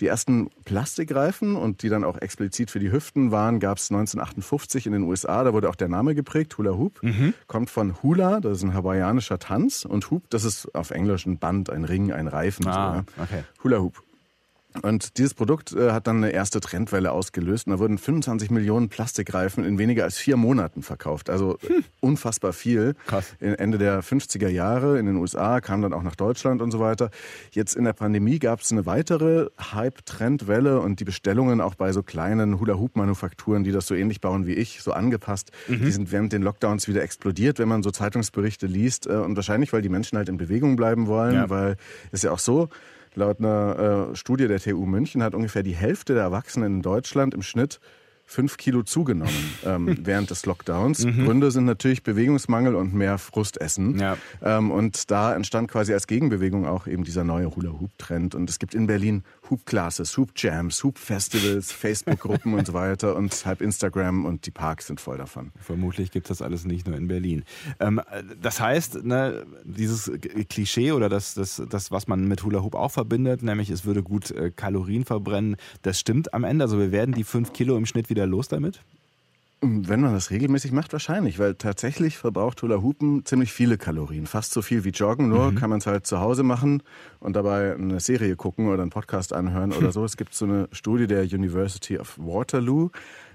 Die 0.00 0.06
ersten 0.06 0.50
Plastikreifen 0.64 1.56
und 1.56 1.82
die 1.82 1.88
dann 1.88 2.04
auch 2.04 2.18
explizit 2.18 2.70
für 2.70 2.78
die 2.78 2.92
Hüften 2.92 3.30
waren, 3.30 3.60
gab 3.60 3.78
es 3.78 3.90
1958 3.90 4.86
in 4.86 4.92
den 4.92 5.02
USA. 5.02 5.42
Da 5.44 5.52
wurde 5.52 5.68
auch 5.70 5.74
der 5.74 5.88
Name 5.88 6.14
geprägt, 6.14 6.58
Hula 6.58 6.72
Hoop. 6.72 7.00
Kommt 7.46 7.70
von 7.70 8.02
Hula, 8.02 8.40
das 8.40 8.58
ist 8.58 8.64
ein 8.64 8.74
hawaiianischer 8.74 9.38
Tanz. 9.38 9.84
Und 9.84 10.10
Hoop, 10.10 10.28
das 10.30 10.44
ist 10.44 10.74
auf 10.74 10.90
Englisch 10.90 11.26
ein 11.26 11.38
Band, 11.38 11.70
ein 11.70 11.84
Ring, 11.84 12.12
ein 12.12 12.28
Reifen. 12.28 12.66
Ah, 12.66 13.04
so, 13.06 13.20
ja. 13.20 13.24
okay. 13.24 13.44
Hula 13.62 13.78
Hoop. 13.78 14.02
Und 14.82 15.18
dieses 15.18 15.34
Produkt 15.34 15.72
äh, 15.72 15.92
hat 15.92 16.06
dann 16.06 16.18
eine 16.18 16.30
erste 16.30 16.60
Trendwelle 16.60 17.12
ausgelöst. 17.12 17.66
Und 17.66 17.72
da 17.72 17.78
wurden 17.78 17.98
25 17.98 18.50
Millionen 18.50 18.88
Plastikreifen 18.88 19.64
in 19.64 19.78
weniger 19.78 20.04
als 20.04 20.16
vier 20.18 20.36
Monaten 20.36 20.82
verkauft. 20.82 21.30
Also 21.30 21.58
äh, 21.68 21.82
unfassbar 22.00 22.52
viel. 22.52 22.94
Krass. 23.06 23.34
Ende 23.40 23.78
der 23.78 24.02
50er 24.02 24.48
Jahre 24.48 24.98
in 24.98 25.06
den 25.06 25.16
USA, 25.16 25.60
kam 25.60 25.82
dann 25.82 25.92
auch 25.92 26.02
nach 26.02 26.16
Deutschland 26.16 26.62
und 26.62 26.70
so 26.70 26.80
weiter. 26.80 27.10
Jetzt 27.50 27.74
in 27.76 27.84
der 27.84 27.92
Pandemie 27.92 28.38
gab 28.38 28.60
es 28.60 28.72
eine 28.72 28.86
weitere 28.86 29.48
Hype-Trendwelle 29.58 30.80
und 30.80 31.00
die 31.00 31.04
Bestellungen 31.04 31.60
auch 31.60 31.74
bei 31.74 31.92
so 31.92 32.02
kleinen 32.02 32.60
Hula-Hoop-Manufakturen, 32.60 33.64
die 33.64 33.72
das 33.72 33.86
so 33.86 33.94
ähnlich 33.94 34.20
bauen 34.20 34.46
wie 34.46 34.54
ich, 34.54 34.82
so 34.82 34.92
angepasst, 34.92 35.50
die 35.68 35.90
sind 35.90 36.12
während 36.12 36.32
den 36.32 36.42
Lockdowns 36.42 36.88
wieder 36.88 37.02
explodiert, 37.02 37.58
wenn 37.58 37.68
man 37.68 37.82
so 37.82 37.90
Zeitungsberichte 37.90 38.66
liest. 38.66 39.06
Äh, 39.06 39.14
Und 39.16 39.36
wahrscheinlich, 39.36 39.72
weil 39.72 39.82
die 39.82 39.88
Menschen 39.88 40.18
halt 40.18 40.28
in 40.28 40.36
Bewegung 40.36 40.76
bleiben 40.76 41.06
wollen, 41.06 41.34
Ja. 41.34 41.50
weil 41.50 41.76
es 42.12 42.22
ja 42.22 42.30
auch 42.30 42.38
so, 42.38 42.68
Laut 43.16 43.40
einer 43.40 44.10
äh, 44.12 44.16
Studie 44.16 44.46
der 44.46 44.60
TU 44.60 44.84
München 44.84 45.22
hat 45.22 45.34
ungefähr 45.34 45.62
die 45.62 45.74
Hälfte 45.74 46.14
der 46.14 46.22
Erwachsenen 46.22 46.76
in 46.76 46.82
Deutschland 46.82 47.32
im 47.32 47.42
Schnitt 47.42 47.80
fünf 48.26 48.56
Kilo 48.58 48.82
zugenommen 48.82 49.32
ähm, 49.64 49.98
während 50.02 50.30
des 50.30 50.44
Lockdowns. 50.44 51.04
Mhm. 51.04 51.24
Gründe 51.24 51.50
sind 51.50 51.64
natürlich 51.64 52.02
Bewegungsmangel 52.02 52.74
und 52.74 52.92
mehr 52.92 53.18
Frustessen. 53.18 53.98
Ja. 53.98 54.18
Ähm, 54.42 54.70
und 54.70 55.10
da 55.10 55.34
entstand 55.34 55.70
quasi 55.70 55.94
als 55.94 56.06
Gegenbewegung 56.06 56.66
auch 56.66 56.86
eben 56.86 57.04
dieser 57.04 57.24
neue 57.24 57.54
Hula-Hoop-Trend. 57.54 58.34
Und 58.34 58.50
es 58.50 58.58
gibt 58.58 58.74
in 58.74 58.86
Berlin 58.86 59.22
Hoop-Classes, 59.50 60.16
Hoop-Jams, 60.16 60.82
Hoop-Festivals, 60.84 61.72
Facebook-Gruppen 61.72 62.54
und 62.54 62.66
so 62.66 62.72
weiter. 62.72 63.16
Und 63.16 63.46
halb 63.46 63.60
Instagram 63.60 64.24
und 64.24 64.46
die 64.46 64.50
Parks 64.50 64.86
sind 64.86 65.00
voll 65.00 65.18
davon. 65.18 65.52
Vermutlich 65.60 66.10
gibt 66.10 66.30
es 66.30 66.38
das 66.38 66.42
alles 66.42 66.64
nicht 66.64 66.86
nur 66.86 66.96
in 66.96 67.08
Berlin. 67.08 67.44
Ähm, 67.80 68.00
das 68.40 68.60
heißt, 68.60 69.04
ne, 69.04 69.46
dieses 69.64 70.10
Klischee 70.48 70.92
oder 70.92 71.08
das, 71.08 71.34
das, 71.34 71.62
das, 71.68 71.90
was 71.90 72.06
man 72.06 72.26
mit 72.26 72.42
Hula-Hoop 72.42 72.74
auch 72.74 72.90
verbindet, 72.92 73.42
nämlich 73.42 73.70
es 73.70 73.84
würde 73.84 74.02
gut 74.02 74.30
äh, 74.30 74.50
Kalorien 74.54 75.04
verbrennen, 75.04 75.56
das 75.82 75.98
stimmt 76.00 76.34
am 76.34 76.44
Ende. 76.44 76.64
Also 76.64 76.78
wir 76.78 76.92
werden 76.92 77.14
die 77.14 77.24
fünf 77.24 77.52
Kilo 77.52 77.76
im 77.76 77.86
Schnitt 77.86 78.10
wieder 78.10 78.26
los 78.26 78.48
damit? 78.48 78.82
Wenn 79.68 80.00
man 80.00 80.12
das 80.12 80.30
regelmäßig 80.30 80.72
macht, 80.72 80.92
wahrscheinlich, 80.92 81.38
weil 81.38 81.54
tatsächlich 81.54 82.18
verbraucht 82.18 82.62
Hula 82.62 82.82
Hoopen 82.82 83.24
ziemlich 83.24 83.52
viele 83.52 83.78
Kalorien. 83.78 84.26
Fast 84.26 84.52
so 84.52 84.62
viel 84.62 84.84
wie 84.84 84.90
Joggen, 84.90 85.28
nur 85.28 85.52
mhm. 85.52 85.56
kann 85.56 85.70
man 85.70 85.78
es 85.78 85.86
halt 85.86 86.06
zu 86.06 86.20
Hause 86.20 86.42
machen 86.42 86.82
und 87.20 87.36
dabei 87.36 87.74
eine 87.74 88.00
Serie 88.00 88.36
gucken 88.36 88.68
oder 88.68 88.82
einen 88.82 88.90
Podcast 88.90 89.32
anhören 89.32 89.72
oder 89.72 89.92
so. 89.92 90.04
Es 90.04 90.16
gibt 90.16 90.34
so 90.34 90.44
eine 90.44 90.68
Studie 90.72 91.06
der 91.06 91.24
University 91.24 91.98
of 91.98 92.18
Waterloo. 92.18 92.90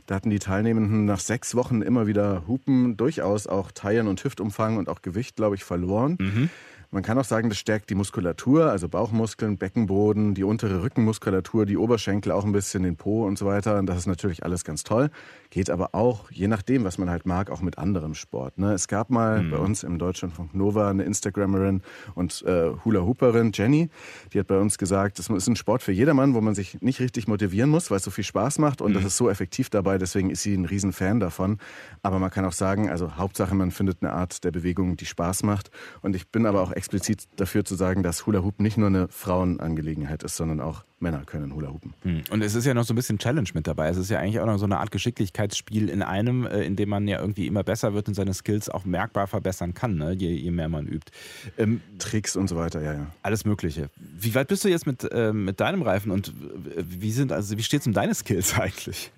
Da 0.07 0.15
hatten 0.15 0.29
die 0.29 0.39
Teilnehmenden 0.39 1.05
nach 1.05 1.19
sechs 1.19 1.55
Wochen 1.55 1.81
immer 1.81 2.07
wieder 2.07 2.43
Hupen 2.47 2.97
durchaus 2.97 3.47
auch 3.47 3.71
Teilen 3.71 4.07
und 4.07 4.23
Hüftumfang 4.23 4.77
und 4.77 4.89
auch 4.89 5.01
Gewicht, 5.01 5.35
glaube 5.35 5.55
ich, 5.55 5.63
verloren. 5.63 6.17
Mhm. 6.19 6.49
Man 6.93 7.03
kann 7.03 7.17
auch 7.17 7.23
sagen, 7.23 7.47
das 7.47 7.57
stärkt 7.57 7.89
die 7.89 7.95
Muskulatur, 7.95 8.69
also 8.69 8.89
Bauchmuskeln, 8.89 9.57
Beckenboden, 9.57 10.33
die 10.33 10.43
untere 10.43 10.83
Rückenmuskulatur, 10.83 11.65
die 11.65 11.77
Oberschenkel 11.77 12.33
auch 12.33 12.43
ein 12.43 12.51
bisschen, 12.51 12.83
den 12.83 12.97
Po 12.97 13.25
und 13.25 13.37
so 13.37 13.45
weiter. 13.45 13.79
Und 13.79 13.85
das 13.85 13.97
ist 13.97 14.07
natürlich 14.07 14.43
alles 14.43 14.65
ganz 14.65 14.83
toll. 14.83 15.09
Geht 15.51 15.69
aber 15.69 15.95
auch, 15.95 16.29
je 16.31 16.49
nachdem, 16.49 16.83
was 16.83 16.97
man 16.97 17.09
halt 17.09 17.25
mag, 17.25 17.49
auch 17.49 17.61
mit 17.61 17.77
anderem 17.77 18.13
Sport. 18.13 18.57
Ne? 18.57 18.73
Es 18.73 18.89
gab 18.89 19.09
mal 19.09 19.41
mhm. 19.41 19.51
bei 19.51 19.57
uns 19.57 19.83
im 19.83 19.99
Deutschlandfunk 19.99 20.53
Nova 20.53 20.89
eine 20.89 21.03
Instagrammerin 21.03 21.81
und 22.13 22.41
äh, 22.45 22.71
Hula-Hooperin, 22.83 23.51
Jenny, 23.53 23.89
die 24.33 24.39
hat 24.39 24.47
bei 24.47 24.57
uns 24.57 24.77
gesagt, 24.77 25.17
das 25.17 25.29
ist 25.29 25.47
ein 25.47 25.55
Sport 25.55 25.83
für 25.83 25.93
jedermann, 25.93 26.33
wo 26.33 26.41
man 26.41 26.55
sich 26.55 26.81
nicht 26.81 26.99
richtig 26.99 27.25
motivieren 27.25 27.69
muss, 27.69 27.89
weil 27.89 27.97
es 27.97 28.03
so 28.03 28.11
viel 28.11 28.25
Spaß 28.25 28.59
macht 28.59 28.81
und 28.81 28.91
mhm. 28.91 28.95
das 28.95 29.05
ist 29.05 29.17
so 29.17 29.29
effektiv 29.29 29.69
dabei. 29.69 29.97
Deswegen 29.97 30.29
ist 30.29 30.43
sie 30.43 30.55
ein 30.55 30.65
Riesenfan 30.65 31.21
davon. 31.21 31.57
Aber 32.01 32.19
man 32.19 32.31
kann 32.31 32.43
auch 32.43 32.51
sagen, 32.51 32.89
also 32.89 33.15
Hauptsache, 33.15 33.55
man 33.55 33.71
findet 33.71 33.99
eine 34.01 34.11
Art 34.11 34.43
der 34.43 34.51
Bewegung, 34.51 34.97
die 34.97 35.05
Spaß 35.05 35.43
macht. 35.43 35.71
Und 36.01 36.17
ich 36.17 36.29
bin 36.29 36.45
aber 36.45 36.61
auch 36.61 36.71
explizit 36.81 37.27
dafür 37.35 37.63
zu 37.63 37.75
sagen, 37.75 38.01
dass 38.01 38.25
Hula 38.25 38.41
Hoop 38.41 38.59
nicht 38.59 38.75
nur 38.75 38.87
eine 38.87 39.07
Frauenangelegenheit 39.07 40.23
ist, 40.23 40.35
sondern 40.35 40.59
auch 40.59 40.83
Männer 40.99 41.21
können 41.27 41.53
Hula 41.53 41.69
Hoopen. 41.69 41.93
Hm. 42.01 42.23
Und 42.31 42.41
es 42.41 42.55
ist 42.55 42.65
ja 42.65 42.73
noch 42.73 42.85
so 42.85 42.93
ein 42.93 42.95
bisschen 42.95 43.19
Challenge 43.19 43.47
mit 43.53 43.67
dabei. 43.67 43.89
Es 43.89 43.97
ist 43.97 44.09
ja 44.09 44.17
eigentlich 44.17 44.39
auch 44.39 44.47
noch 44.47 44.57
so 44.57 44.65
eine 44.65 44.79
Art 44.79 44.89
Geschicklichkeitsspiel 44.89 45.89
in 45.89 46.01
einem, 46.01 46.47
äh, 46.47 46.63
in 46.63 46.75
dem 46.75 46.89
man 46.89 47.07
ja 47.07 47.19
irgendwie 47.19 47.45
immer 47.45 47.63
besser 47.63 47.93
wird 47.93 48.07
und 48.07 48.15
seine 48.15 48.33
Skills 48.33 48.67
auch 48.67 48.83
merkbar 48.83 49.27
verbessern 49.27 49.75
kann, 49.75 49.95
ne? 49.95 50.13
je, 50.13 50.31
je 50.31 50.49
mehr 50.49 50.69
man 50.69 50.87
übt. 50.87 51.11
Ähm, 51.59 51.81
Tricks 51.99 52.35
und 52.35 52.47
so 52.47 52.55
weiter, 52.55 52.81
ja, 52.81 52.93
ja. 52.93 53.07
Alles 53.21 53.45
Mögliche. 53.45 53.91
Wie 53.97 54.33
weit 54.33 54.47
bist 54.47 54.63
du 54.63 54.69
jetzt 54.69 54.87
mit, 54.87 55.03
äh, 55.11 55.33
mit 55.33 55.59
deinem 55.59 55.83
Reifen 55.83 56.09
und 56.09 56.33
wie 56.75 57.11
sind, 57.11 57.31
also 57.31 57.57
wie 57.59 57.63
steht 57.63 57.81
es 57.81 57.87
um 57.87 57.93
deine 57.93 58.15
Skills 58.15 58.53
eigentlich? 58.59 59.11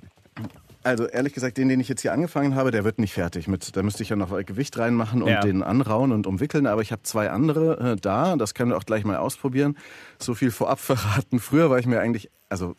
Also 0.84 1.08
ehrlich 1.08 1.34
gesagt, 1.34 1.58
den, 1.58 1.70
den 1.70 1.80
ich 1.80 1.88
jetzt 1.88 2.02
hier 2.02 2.14
angefangen 2.14 2.56
habe, 2.56 2.72
der 2.72 2.84
wird 2.84 3.00
nicht 3.00 3.14
fertig. 3.14 3.48
Mit, 3.48 3.76
da 3.76 3.84
müsste 3.84 4.04
ich 4.04 4.10
ja 4.10 4.16
noch 4.16 4.30
Gewicht 4.46 4.78
reinmachen 4.78 5.22
und 5.22 5.30
ja. 5.30 5.40
den 5.40 5.64
anrauen 5.64 6.12
und 6.12 6.28
umwickeln. 6.28 6.68
Aber 6.68 6.82
ich 6.82 6.92
habe 6.92 7.04
zwei 7.04 7.30
andere 7.30 7.94
äh, 7.94 7.96
da. 7.96 8.36
Das 8.36 8.54
können 8.54 8.72
wir 8.72 8.78
auch 8.78 8.86
gleich 8.86 9.06
mal 9.06 9.18
ausprobieren. 9.18 9.78
So 10.20 10.36
viel 10.36 10.52
vorab 10.52 10.80
verraten. 10.82 11.40
Früher 11.40 11.70
war 11.70 11.80
ich 11.80 11.86
mir 11.86 12.00
eigentlich, 12.00 12.30
also 12.50 12.76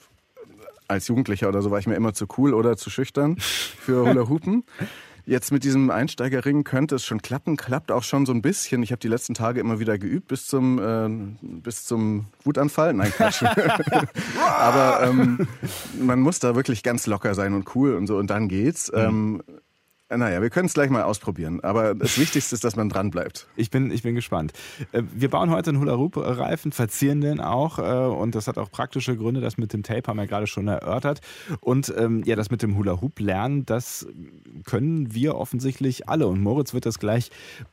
als 0.86 1.08
Jugendlicher 1.08 1.48
oder 1.48 1.62
so, 1.62 1.70
war 1.70 1.78
ich 1.78 1.86
mir 1.86 1.94
immer 1.94 2.12
zu 2.12 2.26
cool 2.36 2.52
oder 2.52 2.76
zu 2.76 2.90
schüchtern 2.90 3.36
für 3.38 4.06
Hula 4.06 4.28
Hoopen. 4.28 4.64
Jetzt 5.26 5.52
mit 5.52 5.64
diesem 5.64 5.90
Einsteigerring 5.90 6.64
könnte 6.64 6.96
es 6.96 7.04
schon 7.04 7.22
klappen, 7.22 7.56
klappt 7.56 7.90
auch 7.90 8.02
schon 8.02 8.26
so 8.26 8.32
ein 8.32 8.42
bisschen. 8.42 8.82
Ich 8.82 8.92
habe 8.92 9.00
die 9.00 9.08
letzten 9.08 9.32
Tage 9.32 9.58
immer 9.58 9.80
wieder 9.80 9.96
geübt 9.98 10.28
bis 10.28 10.46
zum, 10.46 10.78
äh, 10.78 11.08
bis 11.40 11.86
zum 11.86 12.26
Wutanfall. 12.44 12.92
Nein, 12.92 13.10
Quatsch. 13.10 13.42
Aber 14.58 15.02
ähm, 15.06 15.48
man 15.98 16.20
muss 16.20 16.40
da 16.40 16.54
wirklich 16.54 16.82
ganz 16.82 17.06
locker 17.06 17.34
sein 17.34 17.54
und 17.54 17.74
cool 17.74 17.94
und 17.94 18.06
so 18.06 18.18
und 18.18 18.28
dann 18.28 18.48
geht's. 18.48 18.92
Mhm. 18.92 18.98
Ähm, 18.98 19.42
äh, 19.46 19.52
naja, 20.16 20.42
wir 20.42 20.50
können 20.50 20.66
es 20.66 20.74
gleich 20.74 20.90
mal 20.90 21.02
ausprobieren. 21.02 21.60
Aber 21.62 21.94
das 21.94 22.18
Wichtigste 22.18 22.54
ist, 22.54 22.64
dass 22.64 22.76
man 22.76 22.88
dran 22.88 23.10
bleibt. 23.10 23.46
Ich 23.56 23.70
bin, 23.70 23.90
ich 23.90 24.02
bin 24.02 24.14
gespannt. 24.14 24.52
Äh, 24.92 25.02
wir 25.12 25.30
bauen 25.30 25.50
heute 25.50 25.70
einen 25.70 25.80
Hula-Hoop-Reifen, 25.80 26.72
verzieren 26.72 27.20
den 27.20 27.40
auch. 27.40 27.78
Äh, 27.78 27.82
und 27.82 28.34
das 28.34 28.48
hat 28.48 28.58
auch 28.58 28.70
praktische 28.70 29.16
Gründe. 29.16 29.40
Das 29.40 29.58
mit 29.58 29.72
dem 29.72 29.82
Tape 29.82 30.06
haben 30.06 30.16
wir 30.16 30.26
gerade 30.26 30.46
schon 30.46 30.68
erörtert. 30.68 31.20
Und 31.60 31.92
ähm, 31.96 32.22
ja, 32.24 32.36
das 32.36 32.50
mit 32.50 32.62
dem 32.62 32.76
Hula-Hoop-Lernen, 32.76 33.66
das 33.66 34.06
können 34.64 35.14
wir 35.14 35.36
offensichtlich 35.36 36.08
alle. 36.08 36.26
Und 36.26 36.40
Moritz 36.40 36.74
wird 36.74 36.86
das 36.86 36.98
gleich 36.98 37.30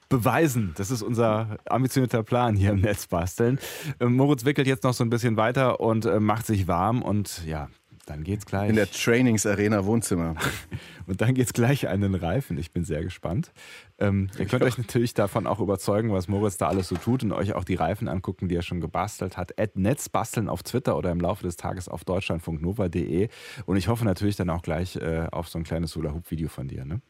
beweisen. 0.10 0.74
Das 0.76 0.92
ist 0.92 1.02
unser 1.02 1.58
ambitionierter 1.66 2.24
Plan 2.24 2.56
hier 2.56 2.72
im 2.72 2.82
Netz 2.82 3.08
basteln. 3.08 3.60
Moritz 4.00 4.46
wickelt 4.46 4.68
jetzt 4.68 4.84
noch 4.84 4.94
so 4.94 5.04
ein 5.04 5.10
bisschen 5.10 5.38
weiter 5.38 5.80
und 5.80 6.06
macht 6.20 6.46
sich 6.46 6.68
warm. 6.68 7.02
Und 7.02 7.46
ja, 7.46 7.70
dann 8.06 8.24
geht's 8.24 8.46
gleich. 8.46 8.70
In 8.70 8.76
der 8.76 8.90
Trainingsarena 8.90 9.86
Wohnzimmer. 9.86 10.36
Und 11.08 11.22
dann 11.22 11.34
geht's 11.34 11.54
gleich 11.54 11.88
an 11.88 12.02
den 12.02 12.16
Reifen. 12.16 12.58
Ich 12.58 12.72
bin 12.72 12.84
sehr 12.84 13.04
gespannt. 13.04 13.52
Ähm, 14.00 14.30
ihr 14.40 14.46
könnt 14.46 14.64
euch 14.64 14.78
natürlich 14.78 15.14
davon 15.14 15.46
auch 15.46 15.60
überzeugen, 15.60 16.12
was 16.12 16.28
Moritz 16.28 16.58
da 16.58 16.68
alles 16.68 16.88
so 16.88 16.96
tut 16.96 17.24
und 17.24 17.32
euch 17.32 17.54
auch 17.54 17.64
die 17.64 17.76
Reifen 17.76 18.08
angucken, 18.08 18.48
die 18.48 18.56
er 18.56 18.62
schon 18.62 18.82
gebastelt 18.82 19.38
hat. 19.38 19.60
At 19.60 19.76
Netzbasteln 19.78 20.50
auf 20.50 20.64
Twitter 20.64 20.98
oder 20.98 21.12
im 21.12 21.20
Laufe 21.20 21.44
des 21.44 21.58
Tages 21.58 21.88
auf 21.90 22.04
deutschlandfunknova.de. 22.04 23.30
Und 23.66 23.78
ich 23.78 23.88
hoffe 23.88 24.06
natürlich 24.06 24.36
dann 24.36 24.50
auch 24.50 24.62
gleich 24.62 24.96
äh, 24.96 25.28
auf 25.32 25.50
so 25.50 25.60
ein 25.60 25.64
kleines 25.64 25.96
Hula-Hoop-Video 25.96 26.50
von 26.50 26.68
dir. 26.68 26.86
Ne? 26.86 27.02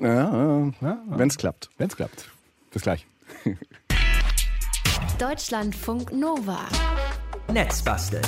Ja, 0.00 0.72
ja 0.80 1.02
wenn 1.08 1.28
es 1.28 1.38
klappt. 1.38 1.70
Wenn 1.78 1.88
es 1.88 1.96
klappt. 1.96 2.30
Bis 2.70 2.82
gleich. 2.82 3.06
Deutschlandfunk 5.18 6.12
Nova. 6.12 6.60
Netzbasteln. 7.52 8.24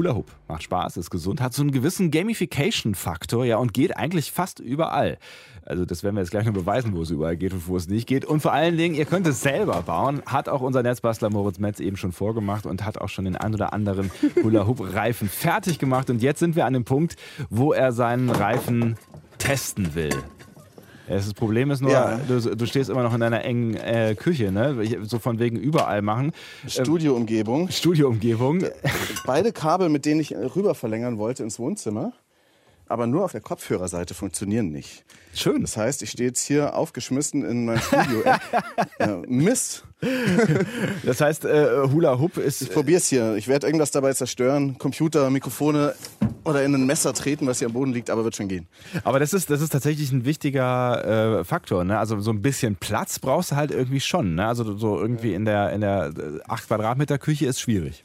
Hula 0.00 0.14
Hoop 0.14 0.32
macht 0.48 0.62
Spaß, 0.62 0.96
ist 0.96 1.10
gesund, 1.10 1.42
hat 1.42 1.52
so 1.52 1.60
einen 1.60 1.72
gewissen 1.72 2.10
Gamification-Faktor, 2.10 3.44
ja, 3.44 3.58
und 3.58 3.74
geht 3.74 3.98
eigentlich 3.98 4.32
fast 4.32 4.58
überall. 4.58 5.18
Also 5.66 5.84
das 5.84 6.02
werden 6.02 6.16
wir 6.16 6.22
jetzt 6.22 6.30
gleich 6.30 6.46
noch 6.46 6.54
beweisen, 6.54 6.96
wo 6.96 7.02
es 7.02 7.10
überall 7.10 7.36
geht 7.36 7.52
und 7.52 7.68
wo 7.68 7.76
es 7.76 7.86
nicht 7.86 8.06
geht. 8.06 8.24
Und 8.24 8.40
vor 8.40 8.54
allen 8.54 8.78
Dingen, 8.78 8.94
ihr 8.94 9.04
könnt 9.04 9.26
es 9.26 9.42
selber 9.42 9.82
bauen. 9.82 10.22
Hat 10.24 10.48
auch 10.48 10.62
unser 10.62 10.82
Netzbastler 10.82 11.28
Moritz 11.28 11.58
Metz 11.58 11.80
eben 11.80 11.98
schon 11.98 12.12
vorgemacht 12.12 12.64
und 12.64 12.86
hat 12.86 12.96
auch 12.96 13.10
schon 13.10 13.26
den 13.26 13.36
ein 13.36 13.52
oder 13.52 13.74
anderen 13.74 14.10
Hula-Hoop-Reifen 14.42 15.28
fertig 15.28 15.78
gemacht. 15.78 16.08
Und 16.08 16.22
jetzt 16.22 16.38
sind 16.38 16.56
wir 16.56 16.64
an 16.64 16.72
dem 16.72 16.86
Punkt, 16.86 17.16
wo 17.50 17.74
er 17.74 17.92
seinen 17.92 18.30
Reifen 18.30 18.96
testen 19.36 19.94
will. 19.94 20.16
Das 21.16 21.34
Problem 21.34 21.72
ist 21.72 21.80
nur, 21.80 21.90
ja. 21.90 22.18
du, 22.18 22.54
du, 22.54 22.66
stehst 22.66 22.88
immer 22.88 23.02
noch 23.02 23.12
in 23.12 23.20
deiner 23.20 23.44
engen 23.44 23.74
äh, 23.74 24.14
Küche, 24.16 24.52
ne? 24.52 24.76
So 25.02 25.18
von 25.18 25.40
wegen 25.40 25.56
überall 25.56 26.02
machen. 26.02 26.32
Studioumgebung. 26.68 27.68
Studioumgebung. 27.68 28.64
Beide 29.26 29.52
Kabel, 29.52 29.88
mit 29.88 30.06
denen 30.06 30.20
ich 30.20 30.34
rüber 30.34 30.76
verlängern 30.76 31.18
wollte 31.18 31.42
ins 31.42 31.58
Wohnzimmer, 31.58 32.12
aber 32.86 33.08
nur 33.08 33.24
auf 33.24 33.32
der 33.32 33.40
Kopfhörerseite 33.40 34.14
funktionieren 34.14 34.70
nicht. 34.70 35.04
Schön. 35.34 35.62
Das 35.62 35.76
heißt, 35.76 36.02
ich 36.02 36.10
stehe 36.10 36.28
jetzt 36.28 36.46
hier 36.46 36.76
aufgeschmissen 36.76 37.44
in 37.44 37.64
mein 37.64 37.80
Studio. 37.80 38.22
ja, 39.00 39.22
Mist. 39.26 39.84
Das 41.04 41.20
heißt, 41.20 41.44
äh, 41.44 41.82
Hula 41.92 42.18
Hoop 42.18 42.38
ist. 42.38 42.62
Ich 42.62 42.70
probier's 42.70 43.08
hier. 43.08 43.36
Ich 43.36 43.48
werde 43.48 43.66
irgendwas 43.66 43.90
dabei 43.90 44.12
zerstören. 44.12 44.78
Computer, 44.78 45.28
Mikrofone 45.30 45.94
oder 46.44 46.64
in 46.64 46.74
ein 46.74 46.86
Messer 46.86 47.12
treten, 47.12 47.46
was 47.46 47.58
hier 47.58 47.68
am 47.68 47.74
Boden 47.74 47.92
liegt, 47.92 48.08
aber 48.10 48.24
wird 48.24 48.36
schon 48.36 48.48
gehen. 48.48 48.66
Aber 49.04 49.20
das 49.20 49.34
ist, 49.34 49.50
das 49.50 49.60
ist 49.60 49.70
tatsächlich 49.70 50.10
ein 50.12 50.24
wichtiger 50.24 51.40
äh, 51.40 51.44
Faktor. 51.44 51.84
Ne? 51.84 51.98
Also 51.98 52.18
so 52.20 52.30
ein 52.30 52.40
bisschen 52.40 52.76
Platz 52.76 53.18
brauchst 53.18 53.52
du 53.52 53.56
halt 53.56 53.70
irgendwie 53.70 54.00
schon. 54.00 54.34
Ne? 54.34 54.46
Also 54.46 54.76
so 54.76 54.98
irgendwie 54.98 55.34
in 55.34 55.44
der, 55.44 55.72
in 55.72 55.82
der 55.82 56.12
8 56.48 56.66
Quadratmeter 56.66 57.18
Küche 57.18 57.46
ist 57.46 57.60
schwierig. 57.60 58.04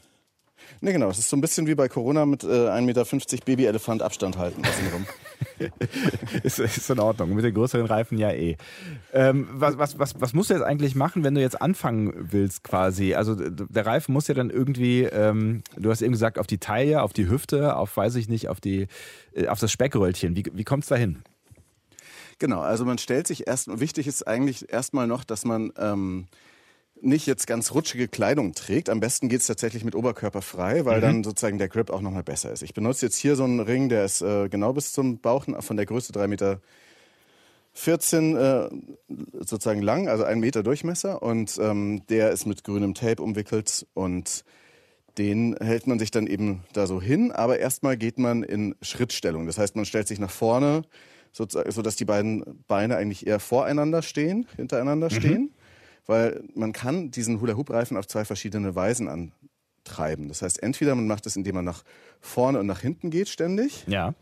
Ne, 0.80 0.92
genau. 0.92 1.08
Es 1.08 1.18
ist 1.18 1.30
so 1.30 1.36
ein 1.36 1.40
bisschen 1.40 1.66
wie 1.66 1.74
bei 1.74 1.88
Corona 1.88 2.26
mit 2.26 2.44
äh, 2.44 2.46
1,50 2.46 2.82
Meter 2.82 3.04
Babyelefant 3.44 4.02
Abstand 4.02 4.36
halten. 4.36 4.62
ist, 6.42 6.58
ist 6.58 6.90
in 6.90 6.98
Ordnung. 6.98 7.34
Mit 7.34 7.44
den 7.44 7.54
größeren 7.54 7.86
Reifen 7.86 8.18
ja 8.18 8.30
eh. 8.30 8.56
Ähm, 9.12 9.48
was, 9.52 9.78
was, 9.78 9.98
was, 9.98 10.20
was 10.20 10.32
musst 10.32 10.50
du 10.50 10.54
jetzt 10.54 10.62
eigentlich 10.62 10.94
machen, 10.94 11.24
wenn 11.24 11.34
du 11.34 11.40
jetzt 11.40 11.60
anfangen 11.60 12.12
willst 12.30 12.64
quasi? 12.64 13.14
Also 13.14 13.34
der 13.34 13.86
Reifen 13.86 14.12
muss 14.12 14.28
ja 14.28 14.34
dann 14.34 14.50
irgendwie, 14.50 15.04
ähm, 15.04 15.62
du 15.76 15.90
hast 15.90 16.02
eben 16.02 16.12
gesagt, 16.12 16.38
auf 16.38 16.46
die 16.46 16.58
Taille, 16.58 17.02
auf 17.02 17.12
die 17.12 17.28
Hüfte, 17.28 17.76
auf, 17.76 17.96
weiß 17.96 18.16
ich 18.16 18.28
nicht, 18.28 18.48
auf, 18.48 18.60
die, 18.60 18.88
äh, 19.34 19.48
auf 19.48 19.60
das 19.60 19.72
Speckröllchen. 19.72 20.36
Wie, 20.36 20.44
wie 20.52 20.64
kommt 20.64 20.84
es 20.84 20.88
dahin? 20.88 21.22
Genau, 22.38 22.60
also 22.60 22.84
man 22.84 22.98
stellt 22.98 23.26
sich 23.26 23.46
erst, 23.46 23.80
wichtig 23.80 24.06
ist 24.06 24.26
eigentlich 24.26 24.70
erstmal 24.70 25.06
noch, 25.06 25.24
dass 25.24 25.44
man 25.44 25.72
ähm, 25.78 26.26
nicht 27.00 27.26
jetzt 27.26 27.46
ganz 27.46 27.72
rutschige 27.74 28.08
Kleidung 28.08 28.52
trägt. 28.54 28.88
Am 28.90 29.00
besten 29.00 29.28
geht's 29.28 29.46
tatsächlich 29.46 29.84
mit 29.84 29.94
Oberkörper 29.94 30.42
frei, 30.42 30.84
weil 30.84 30.98
mhm. 30.98 31.02
dann 31.02 31.24
sozusagen 31.24 31.58
der 31.58 31.68
Grip 31.68 31.90
auch 31.90 32.00
nochmal 32.00 32.22
besser 32.22 32.52
ist. 32.52 32.62
Ich 32.62 32.74
benutze 32.74 33.06
jetzt 33.06 33.16
hier 33.16 33.36
so 33.36 33.44
einen 33.44 33.60
Ring, 33.60 33.88
der 33.88 34.04
ist 34.04 34.22
äh, 34.22 34.48
genau 34.48 34.72
bis 34.72 34.92
zum 34.92 35.18
Bauch, 35.18 35.46
von 35.60 35.76
der 35.76 35.86
Größe 35.86 36.12
3 36.12 36.26
Meter 36.28 36.60
14 37.74 38.36
äh, 38.36 38.68
sozusagen 39.40 39.82
lang, 39.82 40.08
also 40.08 40.24
ein 40.24 40.40
Meter 40.40 40.62
Durchmesser 40.62 41.22
und 41.22 41.58
ähm, 41.60 42.02
der 42.08 42.30
ist 42.30 42.46
mit 42.46 42.64
grünem 42.64 42.94
Tape 42.94 43.22
umwickelt 43.22 43.86
und 43.92 44.44
den 45.18 45.56
hält 45.60 45.86
man 45.86 45.98
sich 45.98 46.10
dann 46.10 46.26
eben 46.26 46.64
da 46.72 46.86
so 46.86 47.00
hin, 47.00 47.32
aber 47.32 47.58
erstmal 47.58 47.96
geht 47.96 48.18
man 48.18 48.42
in 48.42 48.74
Schrittstellung. 48.80 49.46
Das 49.46 49.58
heißt, 49.58 49.76
man 49.76 49.84
stellt 49.84 50.08
sich 50.08 50.18
nach 50.18 50.30
vorne, 50.30 50.82
so, 51.32 51.44
dass 51.44 51.96
die 51.96 52.06
beiden 52.06 52.64
Beine 52.66 52.96
eigentlich 52.96 53.26
eher 53.26 53.40
voreinander 53.40 54.00
stehen, 54.00 54.46
hintereinander 54.56 55.10
stehen, 55.10 55.50
weil 56.06 56.42
man 56.54 56.72
kann 56.72 57.10
diesen 57.10 57.40
Hula-Hoop-Reifen 57.40 57.96
auf 57.96 58.06
zwei 58.06 58.24
verschiedene 58.24 58.74
Weisen 58.74 59.08
antreiben. 59.08 60.28
Das 60.28 60.42
heißt, 60.42 60.62
entweder 60.62 60.94
man 60.94 61.06
macht 61.06 61.26
es, 61.26 61.36
indem 61.36 61.56
man 61.56 61.64
nach 61.64 61.82
vorne 62.20 62.58
und 62.58 62.66
nach 62.66 62.80
hinten 62.80 63.10
geht 63.10 63.28
ständig. 63.28 63.84
Ja. 63.86 64.14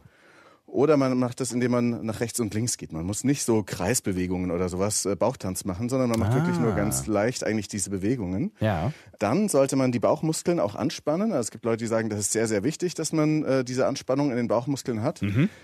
Oder 0.67 0.97
man 0.97 1.17
macht 1.19 1.39
das, 1.41 1.53
indem 1.53 1.71
man 1.71 2.05
nach 2.05 2.19
rechts 2.19 2.41
und 2.41 2.53
links 2.53 2.77
geht. 2.79 2.93
Man 2.93 3.05
muss 3.07 3.23
nicht 3.23 3.45
so 3.45 3.63
Kreisbewegungen 3.63 4.51
oder 4.51 4.69
sowas, 4.69 5.05
äh, 5.07 5.15
Bauchtanz 5.15 5.65
machen, 5.65 5.89
sondern 5.89 6.11
man 6.11 6.19
macht 6.19 6.33
Ah. 6.33 6.37
wirklich 6.37 6.59
nur 6.59 6.73
ganz 6.75 7.07
leicht 7.07 7.45
eigentlich 7.45 7.69
diese 7.69 7.91
Bewegungen. 7.91 8.51
Ja. 8.59 8.91
Dann 9.21 9.49
sollte 9.49 9.77
man 9.77 9.93
die 9.93 10.01
Bauchmuskeln 10.01 10.59
auch 10.59 10.75
anspannen. 10.75 11.31
Also 11.31 11.41
es 11.43 11.51
gibt 11.53 11.65
Leute, 11.65 11.85
die 11.85 11.87
sagen, 11.87 12.09
das 12.09 12.19
ist 12.19 12.33
sehr, 12.33 12.49
sehr 12.49 12.65
wichtig, 12.65 12.95
dass 12.95 13.13
man 13.13 13.45
äh, 13.45 13.65
diese 13.65 13.87
Anspannung 13.87 14.31
in 14.33 14.37
den 14.37 14.49
Bauchmuskeln 14.49 15.03
hat. 15.03 15.21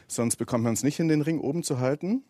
Sonst 0.07 0.37
bekommt 0.37 0.63
man 0.63 0.75
es 0.75 0.85
nicht 0.85 0.97
hin, 0.97 1.09
den 1.09 1.23
Ring 1.23 1.41
oben 1.41 1.65
zu 1.65 1.81
halten. 1.81 2.23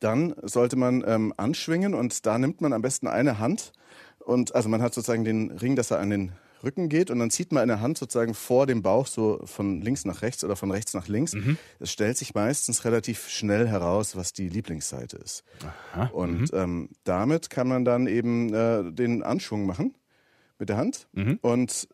Dann 0.00 0.34
sollte 0.42 0.76
man 0.76 1.04
ähm, 1.06 1.32
anschwingen 1.36 1.94
und 1.94 2.26
da 2.26 2.38
nimmt 2.38 2.60
man 2.60 2.72
am 2.72 2.82
besten 2.82 3.06
eine 3.06 3.38
Hand. 3.38 3.72
Und 4.18 4.54
also 4.54 4.68
man 4.68 4.82
hat 4.82 4.94
sozusagen 4.94 5.24
den 5.24 5.50
Ring, 5.52 5.76
dass 5.76 5.90
er 5.90 6.00
an 6.00 6.10
den 6.10 6.32
Rücken 6.64 6.88
geht 6.88 7.10
und 7.10 7.18
dann 7.18 7.30
zieht 7.30 7.52
man 7.52 7.62
eine 7.62 7.80
Hand 7.80 7.98
sozusagen 7.98 8.34
vor 8.34 8.66
dem 8.66 8.82
Bauch 8.82 9.06
so 9.06 9.40
von 9.44 9.82
links 9.82 10.04
nach 10.04 10.22
rechts 10.22 10.42
oder 10.42 10.56
von 10.56 10.70
rechts 10.70 10.94
nach 10.94 11.06
links. 11.06 11.34
Es 11.78 11.92
stellt 11.92 12.16
sich 12.16 12.34
meistens 12.34 12.84
relativ 12.84 13.28
schnell 13.28 13.68
heraus, 13.68 14.16
was 14.16 14.32
die 14.32 14.48
Lieblingsseite 14.48 15.16
ist. 15.18 15.44
Und 16.12 16.50
ähm, 16.54 16.88
damit 17.04 17.50
kann 17.50 17.68
man 17.68 17.84
dann 17.84 18.06
eben 18.06 18.52
äh, 18.52 18.90
den 18.90 19.22
Anschwung 19.22 19.66
machen 19.66 19.94
mit 20.58 20.68
der 20.70 20.78
Hand 20.78 21.08
und 21.42 21.88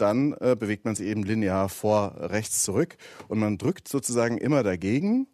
dann 0.00 0.34
äh, 0.40 0.56
bewegt 0.58 0.84
man 0.84 0.94
sich 0.94 1.06
eben 1.06 1.22
linear 1.22 1.68
vor 1.68 2.14
rechts 2.18 2.62
zurück 2.62 2.96
und 3.28 3.38
man 3.38 3.58
drückt 3.58 3.88
sozusagen 3.88 4.38
immer 4.38 4.62
dagegen. 4.62 5.26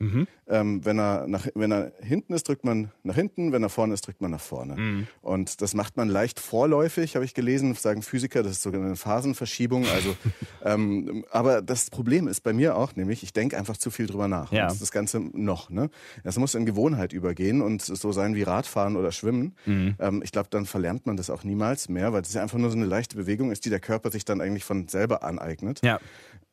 Ähm, 0.48 0.85
wenn, 0.85 0.98
er 0.98 1.27
nach, 1.29 1.46
wenn 1.55 1.72
er 1.72 1.92
hinten 2.01 2.35
ist, 2.35 2.48
drückt 2.48 2.64
man 2.64 2.90
nach 3.03 3.14
hinten, 3.14 3.53
wenn 3.53 3.62
er 3.62 3.68
vorne 3.68 3.94
ist, 3.94 4.07
drückt 4.07 4.20
man 4.20 4.31
nach 4.31 4.40
vorne. 4.40 5.07
Und 5.22 5.62
das 5.62 5.75
macht 5.75 5.96
man 5.96 6.09
leicht 6.09 6.40
vorläufig, 6.40 7.14
habe 7.14 7.25
ich 7.25 7.33
gelesen, 7.33 7.75
sagen 7.75 8.03
Physiker, 8.03 8.42
das 8.42 8.53
ist 8.53 8.62
sogar 8.62 8.83
eine 8.83 8.96
Phasenverschiebung. 8.96 9.87
Also, 9.87 10.14
ähm, 10.64 11.25
aber 11.31 11.62
das 11.62 11.90
Problem 11.90 12.29
ist 12.29 12.42
bei 12.42 12.53
mir 12.53 12.77
auch, 12.77 12.96
nämlich 12.96 13.22
ich 13.22 13.33
denke 13.33 13.57
einfach 13.57 13.77
zu 13.77 13.90
viel 13.90 14.07
drüber 14.07 14.29
nach. 14.29 14.53
Ja. 14.53 14.66
Das 14.66 14.90
Ganze 14.90 15.20
noch. 15.20 15.70
Ne? 15.70 15.90
Das 16.25 16.38
muss 16.38 16.55
in 16.55 16.66
Gewohnheit 16.66 17.12
übergehen 17.12 17.62
und 17.62 17.83
so 17.83 18.12
sein 18.12 18.35
wie 18.35 18.42
Radfahren 18.42 18.96
oder 18.96 19.12
Schwimmen. 19.12 19.55
Ähm, 19.98 20.22
ich 20.22 20.33
glaube, 20.33 20.48
dann 20.51 20.66
verlernt 20.66 21.07
man 21.07 21.16
das 21.16 21.31
auch 21.31 21.44
niemals 21.44 21.88
mehr, 21.88 22.12
weil 22.12 22.22
es 22.22 22.35
ja 22.35 22.42
einfach 22.42 22.59
nur 22.59 22.70
so 22.70 22.77
eine 22.77 22.87
leichte 22.87 23.16
Bewegung 23.16 23.51
ist, 23.51 23.64
die 23.64 23.70
der 23.70 23.81
Körper 23.81 24.11
sich 24.11 24.25
dann 24.25 24.40
eigentlich 24.40 24.52
von 24.61 24.88
selber 24.88 25.23
aneignet. 25.23 25.81
Ja. 25.85 25.99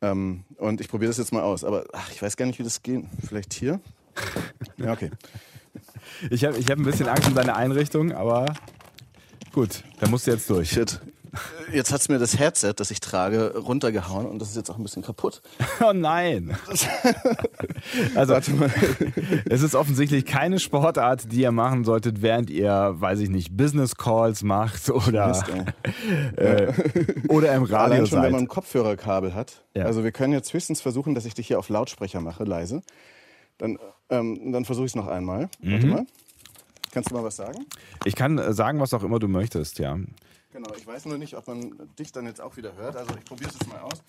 Ähm, 0.02 0.44
und 0.56 0.80
ich 0.80 0.88
probiere 0.88 1.10
das 1.10 1.18
jetzt 1.18 1.32
mal 1.32 1.42
aus. 1.42 1.64
Aber 1.64 1.84
ach, 1.92 2.10
ich 2.10 2.22
weiß 2.22 2.36
gar 2.36 2.46
nicht, 2.46 2.58
wie 2.58 2.62
das 2.62 2.82
geht. 2.82 3.04
Vielleicht 3.26 3.52
hier? 3.52 3.80
Ja, 4.76 4.92
okay. 4.92 5.10
Ich 6.30 6.44
habe 6.44 6.58
ich 6.58 6.68
hab 6.68 6.78
ein 6.78 6.84
bisschen 6.84 7.06
Angst 7.08 7.28
um 7.28 7.34
deine 7.34 7.54
Einrichtung, 7.54 8.12
aber 8.12 8.52
gut, 9.52 9.84
da 10.00 10.08
musst 10.08 10.26
du 10.26 10.32
jetzt 10.32 10.50
durch. 10.50 10.70
Shit. 10.70 11.00
Jetzt 11.72 11.92
hat's 11.92 12.08
mir 12.08 12.18
das 12.18 12.38
Headset, 12.38 12.74
das 12.76 12.90
ich 12.90 13.00
trage, 13.00 13.56
runtergehauen 13.56 14.26
und 14.26 14.38
das 14.40 14.50
ist 14.50 14.56
jetzt 14.56 14.70
auch 14.70 14.76
ein 14.76 14.82
bisschen 14.82 15.02
kaputt. 15.02 15.42
Oh 15.82 15.92
nein. 15.92 16.56
Also, 18.14 18.34
es 19.48 19.62
ist 19.62 19.74
offensichtlich 19.74 20.26
keine 20.26 20.58
Sportart, 20.58 21.32
die 21.32 21.40
ihr 21.42 21.52
machen 21.52 21.84
solltet, 21.84 22.22
während 22.22 22.50
ihr, 22.50 22.94
weiß 22.98 23.20
ich 23.20 23.30
nicht, 23.30 23.56
Business 23.56 23.94
Calls 23.96 24.42
macht 24.42 24.90
oder, 24.90 25.28
Mist, 25.28 25.44
ey. 26.36 26.68
oder 27.28 27.54
im 27.54 27.62
Radio 27.64 27.94
Allein 27.94 28.06
schon, 28.06 28.18
wenn 28.18 28.22
seid. 28.24 28.32
man 28.32 28.40
ein 28.42 28.48
Kopfhörerkabel 28.48 29.34
hat. 29.34 29.64
Ja. 29.74 29.84
Also 29.86 30.04
wir 30.04 30.12
können 30.12 30.32
jetzt 30.32 30.52
höchstens 30.52 30.80
versuchen, 30.80 31.14
dass 31.14 31.24
ich 31.24 31.34
dich 31.34 31.46
hier 31.46 31.58
auf 31.58 31.68
Lautsprecher 31.68 32.20
mache, 32.20 32.44
leise. 32.44 32.82
Dann, 33.58 33.78
ähm, 34.10 34.52
dann 34.52 34.64
versuche 34.64 34.86
ich 34.86 34.92
es 34.92 34.96
noch 34.96 35.06
einmal. 35.08 35.48
Warte 35.62 35.86
Mhm. 35.86 35.92
mal. 35.92 36.06
Kannst 36.92 37.10
du 37.10 37.14
mal 37.14 37.24
was 37.24 37.36
sagen? 37.36 37.66
Ich 38.04 38.16
kann 38.16 38.38
äh, 38.38 38.52
sagen, 38.52 38.80
was 38.80 38.92
auch 38.94 39.02
immer 39.04 39.18
du 39.18 39.28
möchtest, 39.28 39.78
ja. 39.78 39.96
Genau, 40.52 40.74
ich 40.76 40.86
weiß 40.86 41.06
nur 41.06 41.18
nicht, 41.18 41.36
ob 41.36 41.46
man 41.46 41.90
dich 41.98 42.12
dann 42.12 42.26
jetzt 42.26 42.40
auch 42.40 42.56
wieder 42.56 42.74
hört. 42.76 42.96
Also 42.96 43.14
ich 43.16 43.24
probiere 43.24 43.50
es 43.50 43.54
jetzt 43.58 43.68
mal 43.68 43.80
aus. 43.80 44.02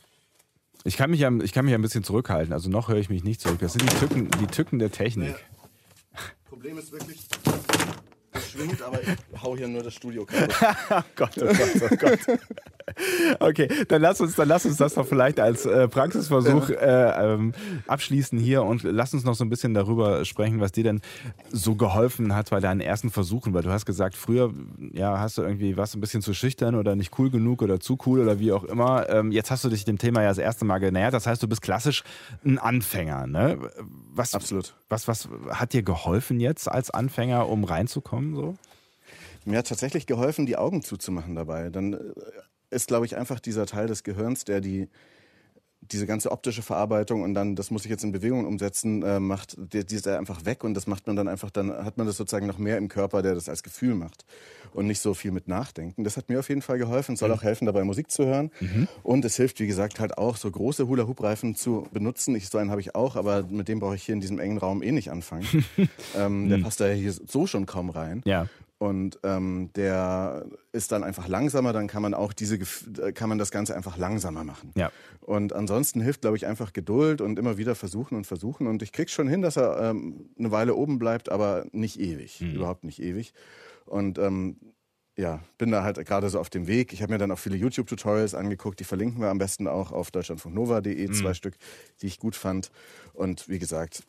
Ich 0.83 0.97
kann 0.97 1.11
mich 1.11 1.19
ja, 1.19 1.31
ich 1.31 1.53
kann 1.53 1.65
mich 1.65 1.71
ja 1.71 1.77
ein 1.77 1.81
bisschen 1.83 2.03
zurückhalten. 2.03 2.53
Also 2.53 2.69
noch 2.69 2.87
höre 2.87 2.97
ich 2.97 3.09
mich 3.09 3.23
nicht 3.23 3.41
zurück. 3.41 3.59
Das 3.59 3.73
sind 3.73 3.83
die 3.83 3.95
Tücken, 3.95 4.31
die 4.39 4.47
Tücken 4.47 4.79
der 4.79 4.91
Technik. 4.91 5.35
Problem 6.45 6.77
ist 6.79 6.91
wirklich, 6.91 7.27
es 8.53 8.59
schwingt, 8.59 8.81
aber 8.81 9.01
ich 9.01 9.09
hau 9.43 9.55
hier 9.55 9.67
nur 9.67 9.83
das 9.83 9.93
Studio 9.93 10.25
kaputt. 10.25 11.05
Gott, 11.15 11.31
oh 11.37 11.45
Gott, 11.45 11.91
oh 11.91 11.95
Gott. 11.95 12.39
Okay, 13.39 13.69
dann 13.87 14.01
lass 14.01 14.19
uns, 14.21 14.35
dann 14.35 14.47
lass 14.47 14.65
uns 14.65 14.77
das 14.77 14.95
doch 14.95 15.07
vielleicht 15.07 15.39
als 15.39 15.65
äh, 15.65 15.87
Praxisversuch 15.87 16.69
äh, 16.69 17.33
ähm, 17.33 17.53
abschließen 17.87 18.37
hier 18.39 18.63
und 18.63 18.83
lass 18.83 19.13
uns 19.13 19.23
noch 19.23 19.35
so 19.35 19.45
ein 19.45 19.49
bisschen 19.49 19.73
darüber 19.73 20.25
sprechen, 20.25 20.59
was 20.59 20.71
dir 20.71 20.83
denn 20.83 21.01
so 21.51 21.75
geholfen 21.75 22.35
hat 22.35 22.49
bei 22.49 22.59
deinen 22.59 22.81
ersten 22.81 23.09
Versuchen, 23.09 23.53
weil 23.53 23.63
du 23.63 23.71
hast 23.71 23.85
gesagt, 23.85 24.15
früher 24.15 24.53
ja 24.93 25.19
hast 25.19 25.37
du 25.37 25.43
irgendwie 25.43 25.77
was 25.77 25.95
ein 25.95 26.01
bisschen 26.01 26.21
zu 26.21 26.33
schüchtern 26.33 26.75
oder 26.75 26.95
nicht 26.95 27.17
cool 27.17 27.29
genug 27.29 27.61
oder 27.61 27.79
zu 27.79 27.97
cool 28.05 28.19
oder 28.19 28.39
wie 28.39 28.51
auch 28.51 28.63
immer. 28.63 29.09
Ähm, 29.09 29.31
jetzt 29.31 29.51
hast 29.51 29.63
du 29.63 29.69
dich 29.69 29.85
dem 29.85 29.97
Thema 29.97 30.23
ja 30.23 30.29
das 30.29 30.37
erste 30.37 30.65
Mal 30.65 30.79
genähert. 30.79 31.13
Das 31.13 31.27
heißt, 31.27 31.41
du 31.41 31.47
bist 31.47 31.61
klassisch 31.61 32.03
ein 32.45 32.59
Anfänger, 32.59 33.27
ne? 33.27 33.57
Was, 34.13 34.33
Absolut. 34.33 34.75
Was, 34.89 35.07
was 35.07 35.29
hat 35.49 35.73
dir 35.73 35.83
geholfen 35.83 36.39
jetzt 36.39 36.69
als 36.69 36.89
Anfänger, 36.89 37.47
um 37.47 37.63
reinzukommen 37.63 38.35
so? 38.41 38.55
Mir 39.45 39.59
hat 39.59 39.67
tatsächlich 39.67 40.05
geholfen, 40.05 40.45
die 40.45 40.57
Augen 40.57 40.81
zuzumachen 40.81 41.35
dabei. 41.35 41.69
Dann 41.69 41.93
äh, 41.93 41.99
ist, 42.69 42.87
glaube 42.87 43.05
ich, 43.05 43.15
einfach 43.17 43.39
dieser 43.39 43.65
Teil 43.65 43.87
des 43.87 44.03
Gehirns, 44.03 44.45
der 44.45 44.61
die 44.61 44.89
diese 45.81 46.05
ganze 46.05 46.31
optische 46.31 46.61
Verarbeitung 46.61 47.23
und 47.23 47.33
dann, 47.33 47.55
das 47.55 47.71
muss 47.71 47.85
ich 47.85 47.91
jetzt 47.91 48.03
in 48.03 48.11
Bewegungen 48.11 48.45
umsetzen, 48.45 49.03
äh, 49.03 49.19
macht, 49.19 49.55
der, 49.57 49.83
die 49.83 49.95
ist 49.95 50.07
einfach 50.07 50.45
weg 50.45 50.63
und 50.63 50.73
das 50.73 50.87
macht 50.87 51.07
man 51.07 51.15
dann 51.15 51.27
einfach, 51.27 51.49
dann 51.49 51.71
hat 51.71 51.97
man 51.97 52.07
das 52.07 52.17
sozusagen 52.17 52.47
noch 52.47 52.57
mehr 52.57 52.77
im 52.77 52.87
Körper, 52.87 53.21
der 53.21 53.33
das 53.33 53.49
als 53.49 53.63
Gefühl 53.63 53.95
macht 53.95 54.25
und 54.73 54.87
nicht 54.87 54.99
so 54.99 55.13
viel 55.13 55.31
mit 55.31 55.47
Nachdenken. 55.47 56.03
Das 56.03 56.17
hat 56.17 56.29
mir 56.29 56.39
auf 56.39 56.49
jeden 56.49 56.61
Fall 56.61 56.77
geholfen. 56.77 57.15
Soll 57.15 57.31
auch 57.31 57.43
helfen, 57.43 57.65
dabei 57.65 57.83
Musik 57.83 58.11
zu 58.11 58.25
hören. 58.25 58.51
Und 59.03 59.25
es 59.25 59.35
hilft, 59.35 59.59
wie 59.59 59.67
gesagt, 59.67 59.99
halt 59.99 60.17
auch 60.17 60.37
so 60.37 60.49
große 60.49 60.87
Hula-Hoop-Reifen 60.87 61.55
zu 61.55 61.87
benutzen. 61.91 62.35
Ich, 62.35 62.49
so 62.49 62.57
einen 62.57 62.71
habe 62.71 62.81
ich 62.81 62.95
auch, 62.95 63.15
aber 63.15 63.43
mit 63.43 63.67
dem 63.67 63.79
brauche 63.79 63.95
ich 63.95 64.03
hier 64.03 64.13
in 64.13 64.21
diesem 64.21 64.39
engen 64.39 64.57
Raum 64.57 64.81
eh 64.81 64.91
nicht 64.91 65.11
anfangen. 65.11 65.45
ähm, 66.15 66.49
der 66.49 66.59
passt 66.59 66.79
da 66.79 66.87
hier 66.87 67.11
so 67.11 67.47
schon 67.47 67.65
kaum 67.65 67.89
rein. 67.89 68.21
Ja. 68.25 68.47
Und 68.81 69.19
ähm, 69.21 69.69
der 69.75 70.43
ist 70.71 70.91
dann 70.91 71.03
einfach 71.03 71.27
langsamer, 71.27 71.71
dann 71.71 71.85
kann 71.85 72.01
man 72.01 72.15
auch 72.15 72.33
diese 72.33 72.57
kann 73.13 73.29
man 73.29 73.37
das 73.37 73.51
Ganze 73.51 73.75
einfach 73.75 73.95
langsamer 73.95 74.43
machen. 74.43 74.71
Ja. 74.75 74.91
Und 75.19 75.53
ansonsten 75.53 76.01
hilft, 76.01 76.21
glaube 76.21 76.35
ich, 76.35 76.47
einfach 76.47 76.73
Geduld 76.73 77.21
und 77.21 77.37
immer 77.37 77.59
wieder 77.59 77.75
versuchen 77.75 78.15
und 78.15 78.25
versuchen. 78.25 78.65
Und 78.65 78.81
ich 78.81 78.91
krieg's 78.91 79.11
schon 79.11 79.27
hin, 79.27 79.43
dass 79.43 79.55
er 79.55 79.79
ähm, 79.91 80.31
eine 80.35 80.49
Weile 80.49 80.73
oben 80.73 80.97
bleibt, 80.97 81.29
aber 81.29 81.67
nicht 81.71 81.99
ewig. 81.99 82.41
Überhaupt 82.41 82.83
nicht 82.83 82.99
ewig. 82.99 83.35
Und 83.85 84.17
ähm, 84.17 84.55
ja, 85.15 85.43
bin 85.59 85.69
da 85.69 85.83
halt 85.83 86.03
gerade 86.03 86.27
so 86.31 86.39
auf 86.39 86.49
dem 86.49 86.65
Weg. 86.65 86.91
Ich 86.91 87.03
habe 87.03 87.13
mir 87.13 87.19
dann 87.19 87.31
auch 87.31 87.37
viele 87.37 87.57
YouTube-Tutorials 87.57 88.33
angeguckt, 88.33 88.79
die 88.79 88.83
verlinken 88.83 89.21
wir 89.21 89.29
am 89.29 89.37
besten 89.37 89.67
auch 89.67 89.91
auf 89.91 90.09
deutschlandfunknova.de, 90.09 91.11
zwei 91.11 91.35
Stück, 91.35 91.53
die 92.01 92.07
ich 92.07 92.17
gut 92.17 92.35
fand. 92.35 92.71
Und 93.13 93.47
wie 93.47 93.59
gesagt, 93.59 94.01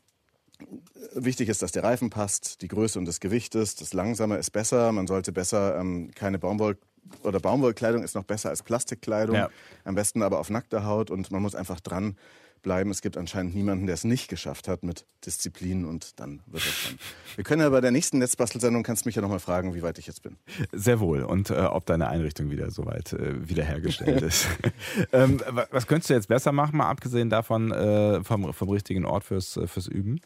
Wichtig 1.15 1.49
ist, 1.49 1.63
dass 1.63 1.73
der 1.73 1.85
Reifen 1.85 2.11
passt, 2.11 2.63
die 2.63 2.69
Größe 2.69 2.99
und 2.99 3.05
das 3.07 3.21
Gewicht 3.21 3.55
ist. 3.55 3.81
Das 3.81 3.93
Langsame 3.93 4.37
ist 4.37 4.51
besser. 4.51 4.93
Man 4.93 5.07
sollte 5.07 5.33
besser 5.33 5.79
ähm, 5.79 6.11
keine 6.15 6.39
Baumwoll 6.39 6.79
oder 7.25 7.41
Baumwollkleidung 7.41 8.03
ist 8.03 8.15
noch 8.15 8.25
besser 8.25 8.49
als 8.51 8.63
Plastikkleidung. 8.63 9.37
Ja. 9.37 9.51
Am 9.85 9.95
besten 9.95 10.23
aber 10.23 10.39
auf 10.39 10.51
nackter 10.51 10.85
Haut 10.87 11.11
und 11.11 11.31
man 11.31 11.43
muss 11.43 11.55
einfach 11.55 11.81
dran 11.81 12.17
bleiben. 12.63 12.91
Es 12.93 13.03
gibt 13.03 13.17
anscheinend 13.17 13.57
niemanden, 13.57 13.87
der 13.87 13.95
es 13.95 14.05
nicht 14.05 14.29
geschafft 14.29 14.69
hat 14.69 14.85
mit 14.85 15.05
Disziplin 15.27 15.85
und 15.85 16.21
dann 16.21 16.41
wird 16.47 16.65
das 16.65 16.75
dann. 16.87 16.99
Wir 17.35 17.43
können 17.43 17.61
ja 17.61 17.69
bei 17.71 17.81
der 17.81 17.91
nächsten 17.91 18.19
Netzbastelsendung 18.19 18.85
kannst 18.85 19.05
du 19.05 19.09
mich 19.09 19.17
ja 19.17 19.21
nochmal 19.23 19.41
fragen, 19.41 19.75
wie 19.75 19.83
weit 19.83 19.99
ich 19.99 20.07
jetzt 20.07 20.23
bin. 20.23 20.37
Sehr 20.73 21.01
wohl. 21.01 21.25
Und 21.25 21.51
äh, 21.51 21.55
ob 21.55 21.87
deine 21.87 22.09
Einrichtung 22.09 22.51
wieder 22.53 22.71
soweit 22.71 23.13
äh, 23.15 23.49
wiederhergestellt 23.49 24.23
ist. 24.23 24.47
ähm, 25.13 25.41
wa- 25.51 25.67
was 25.73 25.89
könntest 25.89 26.11
du 26.11 26.15
jetzt 26.15 26.29
besser 26.29 26.53
machen, 26.53 26.77
mal 26.77 26.89
abgesehen 26.89 27.31
davon 27.31 27.73
äh, 27.73 28.23
vom, 28.23 28.55
vom 28.55 28.69
richtigen 28.69 29.05
Ort 29.05 29.25
fürs, 29.25 29.57
äh, 29.57 29.67
fürs 29.67 29.89
Üben? 29.89 30.21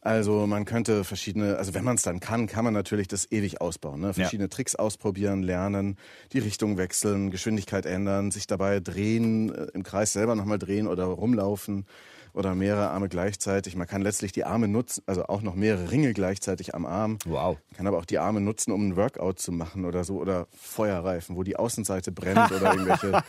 Also 0.00 0.46
man 0.46 0.64
könnte 0.64 1.04
verschiedene, 1.04 1.56
also 1.56 1.74
wenn 1.74 1.84
man 1.84 1.96
es 1.96 2.02
dann 2.02 2.20
kann, 2.20 2.46
kann 2.46 2.64
man 2.64 2.74
natürlich 2.74 3.08
das 3.08 3.30
ewig 3.30 3.60
ausbauen. 3.60 4.00
Ne? 4.00 4.14
Verschiedene 4.14 4.48
Tricks 4.48 4.74
ausprobieren, 4.74 5.42
lernen, 5.42 5.96
die 6.32 6.38
Richtung 6.38 6.76
wechseln, 6.78 7.30
Geschwindigkeit 7.30 7.86
ändern, 7.86 8.30
sich 8.30 8.46
dabei 8.46 8.80
drehen, 8.80 9.54
äh, 9.54 9.66
im 9.74 9.82
Kreis 9.82 10.12
selber 10.12 10.34
nochmal 10.34 10.58
drehen 10.58 10.86
oder 10.86 11.04
rumlaufen 11.04 11.86
oder 12.32 12.54
mehrere 12.54 12.90
Arme 12.90 13.08
gleichzeitig. 13.08 13.76
Man 13.76 13.86
kann 13.86 14.02
letztlich 14.02 14.32
die 14.32 14.44
Arme 14.44 14.68
nutzen, 14.68 15.02
also 15.06 15.24
auch 15.26 15.42
noch 15.42 15.54
mehrere 15.54 15.90
Ringe 15.90 16.12
gleichzeitig 16.12 16.74
am 16.74 16.86
Arm. 16.86 17.18
Wow. 17.24 17.58
Man 17.70 17.76
kann 17.76 17.86
aber 17.86 17.98
auch 17.98 18.04
die 18.04 18.18
Arme 18.18 18.40
nutzen, 18.40 18.72
um 18.72 18.88
ein 18.88 18.96
Workout 18.96 19.38
zu 19.38 19.52
machen 19.52 19.84
oder 19.84 20.04
so 20.04 20.16
oder 20.18 20.46
Feuerreifen, 20.56 21.36
wo 21.36 21.42
die 21.42 21.56
Außenseite 21.56 22.12
brennt 22.12 22.50
oder 22.52 22.72
irgendwelche 22.74 23.12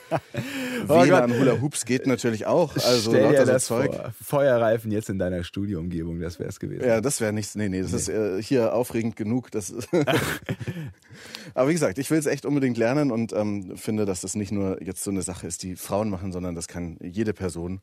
WLAN 0.88 1.38
Hula 1.40 1.62
Hoops 1.62 1.86
geht 1.86 2.08
natürlich 2.08 2.46
auch. 2.46 2.76
Also 2.76 3.12
Oh 3.12 3.14
Stell 3.14 3.32
dir 3.32 3.46
das 3.46 3.66
Zeug. 3.66 3.94
vor. 3.94 4.14
Feuerreifen 4.22 4.92
jetzt 4.92 5.10
in 5.10 5.20
deiner 5.20 5.44
Studioumgebung, 5.44 6.20
das 6.20 6.40
wäre 6.40 6.50
es 6.50 6.60
gewesen. 6.60 6.86
Ja, 6.86 7.02
das 7.02 7.22
wäre 7.22 7.34
nichts. 7.34 7.56
Nee, 7.56 7.70
nee, 7.70 7.82
das 7.82 7.94
ist 7.94 8.10
äh, 8.10 8.42
hier 8.42 8.74
aufregend 8.74 9.16
genug. 9.16 9.52
Das 9.52 9.74
Aber 11.54 11.70
wie 11.70 11.74
gesagt, 11.74 11.98
ich 11.98 12.10
will 12.12 12.18
es 12.18 12.26
echt 12.26 12.46
unbedingt 12.46 12.78
lernen 12.78 13.12
und 13.12 13.34
ähm, 13.34 13.76
finde, 13.78 14.06
dass 14.06 14.22
das 14.22 14.36
nicht 14.36 14.52
nur 14.52 14.82
jetzt 14.82 15.04
so 15.04 15.12
eine 15.12 15.22
Sache 15.22 15.48
ist, 15.48 15.64
die 15.64 15.76
Frauen 15.76 16.10
machen, 16.10 16.32
sondern 16.32 16.56
das 16.56 16.68
kann 16.68 16.98
jede 17.02 17.34
Person, 17.34 17.82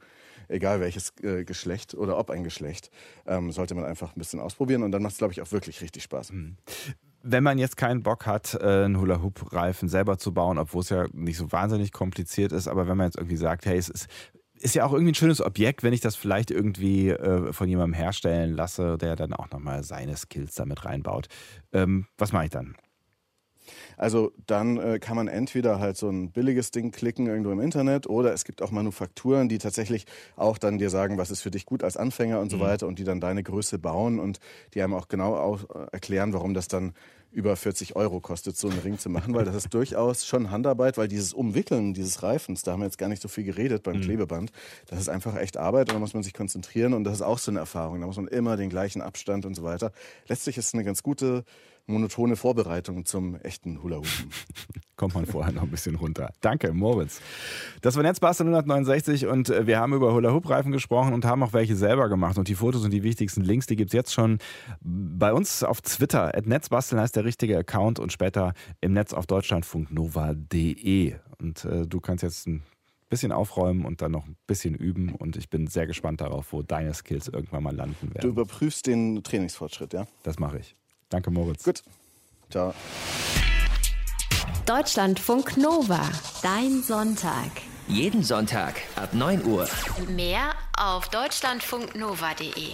egal 0.48 0.80
welches 0.80 1.12
äh, 1.22 1.44
Geschlecht 1.44 1.94
oder 1.94 2.18
ob 2.18 2.30
ein 2.30 2.44
Geschlecht, 2.44 2.90
ähm, 3.26 3.52
sollte 3.52 3.74
man 3.74 3.84
einfach 3.84 4.14
ein 4.14 4.18
bisschen 4.18 4.40
ausprobieren 4.40 4.82
und 4.82 4.92
dann 4.92 5.02
macht 5.02 5.12
es, 5.12 5.18
glaube 5.18 5.32
ich, 5.32 5.42
auch 5.42 5.52
wirklich 5.52 5.80
richtig 5.80 6.02
Spaß. 6.02 6.32
Mhm. 6.32 6.56
Wenn 7.22 7.42
man 7.42 7.58
jetzt 7.58 7.76
keinen 7.76 8.04
Bock 8.04 8.26
hat, 8.26 8.54
äh, 8.54 8.84
einen 8.84 9.00
Hula-Hoop-Reifen 9.00 9.88
selber 9.88 10.16
zu 10.16 10.32
bauen, 10.32 10.58
obwohl 10.58 10.82
es 10.82 10.90
ja 10.90 11.06
nicht 11.12 11.38
so 11.38 11.50
wahnsinnig 11.50 11.90
kompliziert 11.90 12.52
ist, 12.52 12.68
aber 12.68 12.86
wenn 12.86 12.96
man 12.96 13.06
jetzt 13.06 13.16
irgendwie 13.16 13.36
sagt, 13.36 13.66
hey, 13.66 13.76
es 13.76 13.88
ist 13.88 14.08
ist 14.58 14.74
ja 14.74 14.84
auch 14.84 14.92
irgendwie 14.92 15.12
ein 15.12 15.16
schönes 15.16 15.40
Objekt, 15.40 15.82
wenn 15.82 15.92
ich 15.92 16.00
das 16.00 16.16
vielleicht 16.16 16.50
irgendwie 16.50 17.10
äh, 17.10 17.52
von 17.52 17.68
jemandem 17.68 17.94
herstellen 17.94 18.52
lasse, 18.54 18.96
der 18.98 19.16
dann 19.16 19.32
auch 19.32 19.50
nochmal 19.50 19.84
seine 19.84 20.16
Skills 20.16 20.54
damit 20.54 20.84
reinbaut. 20.84 21.26
Ähm, 21.72 22.06
was 22.16 22.32
mache 22.32 22.44
ich 22.44 22.50
dann? 22.50 22.74
Also 23.96 24.32
dann 24.46 24.78
äh, 24.78 24.98
kann 24.98 25.16
man 25.16 25.28
entweder 25.28 25.80
halt 25.80 25.96
so 25.96 26.08
ein 26.08 26.30
billiges 26.30 26.70
Ding 26.70 26.90
klicken 26.90 27.26
irgendwo 27.26 27.50
im 27.50 27.60
Internet 27.60 28.06
oder 28.06 28.32
es 28.32 28.44
gibt 28.44 28.62
auch 28.62 28.70
Manufakturen, 28.70 29.48
die 29.48 29.58
tatsächlich 29.58 30.06
auch 30.36 30.58
dann 30.58 30.78
dir 30.78 30.90
sagen, 30.90 31.18
was 31.18 31.30
ist 31.30 31.42
für 31.42 31.50
dich 31.50 31.66
gut 31.66 31.82
als 31.82 31.96
Anfänger 31.96 32.40
und 32.40 32.50
so 32.50 32.58
mhm. 32.58 32.62
weiter 32.62 32.86
und 32.86 32.98
die 32.98 33.04
dann 33.04 33.20
deine 33.20 33.42
Größe 33.42 33.78
bauen 33.78 34.18
und 34.18 34.40
die 34.74 34.82
einem 34.82 34.94
auch 34.94 35.08
genau 35.08 35.36
auch 35.36 35.64
äh, 35.70 35.86
erklären, 35.92 36.32
warum 36.32 36.54
das 36.54 36.68
dann 36.68 36.94
über 37.36 37.54
40 37.54 37.96
Euro 37.96 38.20
kostet, 38.20 38.56
so 38.56 38.68
einen 38.68 38.78
Ring 38.78 38.98
zu 38.98 39.10
machen, 39.10 39.34
weil 39.34 39.44
das 39.44 39.54
ist 39.54 39.74
durchaus 39.74 40.24
schon 40.24 40.50
Handarbeit, 40.50 40.96
weil 40.96 41.06
dieses 41.06 41.34
Umwickeln 41.34 41.92
dieses 41.92 42.22
Reifens, 42.22 42.62
da 42.62 42.72
haben 42.72 42.80
wir 42.80 42.86
jetzt 42.86 42.96
gar 42.96 43.08
nicht 43.08 43.20
so 43.20 43.28
viel 43.28 43.44
geredet 43.44 43.82
beim 43.82 43.98
mhm. 43.98 44.02
Klebeband, 44.02 44.52
das 44.86 45.00
ist 45.00 45.10
einfach 45.10 45.36
echt 45.36 45.58
Arbeit 45.58 45.90
und 45.90 45.96
da 45.96 45.98
muss 45.98 46.14
man 46.14 46.22
sich 46.22 46.32
konzentrieren 46.32 46.94
und 46.94 47.04
das 47.04 47.16
ist 47.16 47.22
auch 47.22 47.38
so 47.38 47.50
eine 47.50 47.60
Erfahrung, 47.60 48.00
da 48.00 48.06
muss 48.06 48.16
man 48.16 48.28
immer 48.28 48.56
den 48.56 48.70
gleichen 48.70 49.02
Abstand 49.02 49.44
und 49.44 49.54
so 49.54 49.62
weiter. 49.62 49.92
Letztlich 50.28 50.56
ist 50.56 50.68
es 50.68 50.74
eine 50.74 50.84
ganz 50.84 51.02
gute 51.02 51.44
monotone 51.86 52.36
Vorbereitung 52.36 53.04
zum 53.04 53.36
echten 53.36 53.82
Hula-Hoopen. 53.82 54.30
Kommt 54.96 55.14
man 55.14 55.26
vorher 55.26 55.52
noch 55.52 55.62
ein 55.62 55.70
bisschen 55.70 55.94
runter. 55.94 56.32
Danke, 56.40 56.72
Moritz. 56.72 57.20
Das 57.82 57.96
war 57.96 58.02
Netzbastel 58.02 58.46
169 58.46 59.26
und 59.26 59.50
äh, 59.50 59.66
wir 59.66 59.78
haben 59.78 59.92
über 59.92 60.12
Hula-Hoop-Reifen 60.12 60.72
gesprochen 60.72 61.12
und 61.12 61.24
haben 61.24 61.42
auch 61.42 61.52
welche 61.52 61.76
selber 61.76 62.08
gemacht. 62.08 62.38
Und 62.38 62.48
die 62.48 62.54
Fotos 62.54 62.84
und 62.84 62.92
die 62.92 63.02
wichtigsten 63.02 63.42
Links, 63.42 63.66
die 63.66 63.76
gibt 63.76 63.90
es 63.90 63.94
jetzt 63.94 64.14
schon 64.14 64.38
bei 64.80 65.32
uns 65.32 65.62
auf 65.62 65.80
Twitter. 65.82 66.32
Netzbasteln 66.44 67.00
heißt 67.00 67.14
der 67.14 67.24
richtige 67.24 67.58
Account 67.58 67.98
und 67.98 68.12
später 68.12 68.54
im 68.80 68.92
Netz 68.92 69.12
auf 69.12 69.26
deutschlandfunknova.de. 69.26 71.14
Und 71.38 71.64
äh, 71.64 71.86
du 71.86 72.00
kannst 72.00 72.22
jetzt 72.22 72.46
ein 72.46 72.62
bisschen 73.08 73.32
aufräumen 73.32 73.84
und 73.84 74.02
dann 74.02 74.12
noch 74.12 74.26
ein 74.26 74.36
bisschen 74.46 74.74
üben. 74.74 75.14
Und 75.14 75.36
ich 75.36 75.50
bin 75.50 75.66
sehr 75.66 75.86
gespannt 75.86 76.20
darauf, 76.20 76.52
wo 76.52 76.62
deine 76.62 76.94
Skills 76.94 77.28
irgendwann 77.28 77.62
mal 77.62 77.74
landen 77.74 78.14
werden. 78.14 78.22
Du 78.22 78.28
überprüfst 78.28 78.86
den 78.86 79.22
Trainingsfortschritt, 79.22 79.92
ja? 79.92 80.06
Das 80.22 80.38
mache 80.38 80.58
ich. 80.58 80.76
Danke, 81.08 81.30
Moritz. 81.30 81.64
Gut. 81.64 81.82
Ciao. 82.50 82.74
Deutschlandfunk 84.66 85.56
Nova. 85.56 86.00
Dein 86.42 86.82
Sonntag. 86.82 87.50
Jeden 87.88 88.24
Sonntag 88.24 88.74
ab 88.96 89.14
9 89.14 89.44
Uhr. 89.44 89.68
Mehr 90.08 90.54
auf 90.76 91.08
deutschlandfunknova.de. 91.08 92.72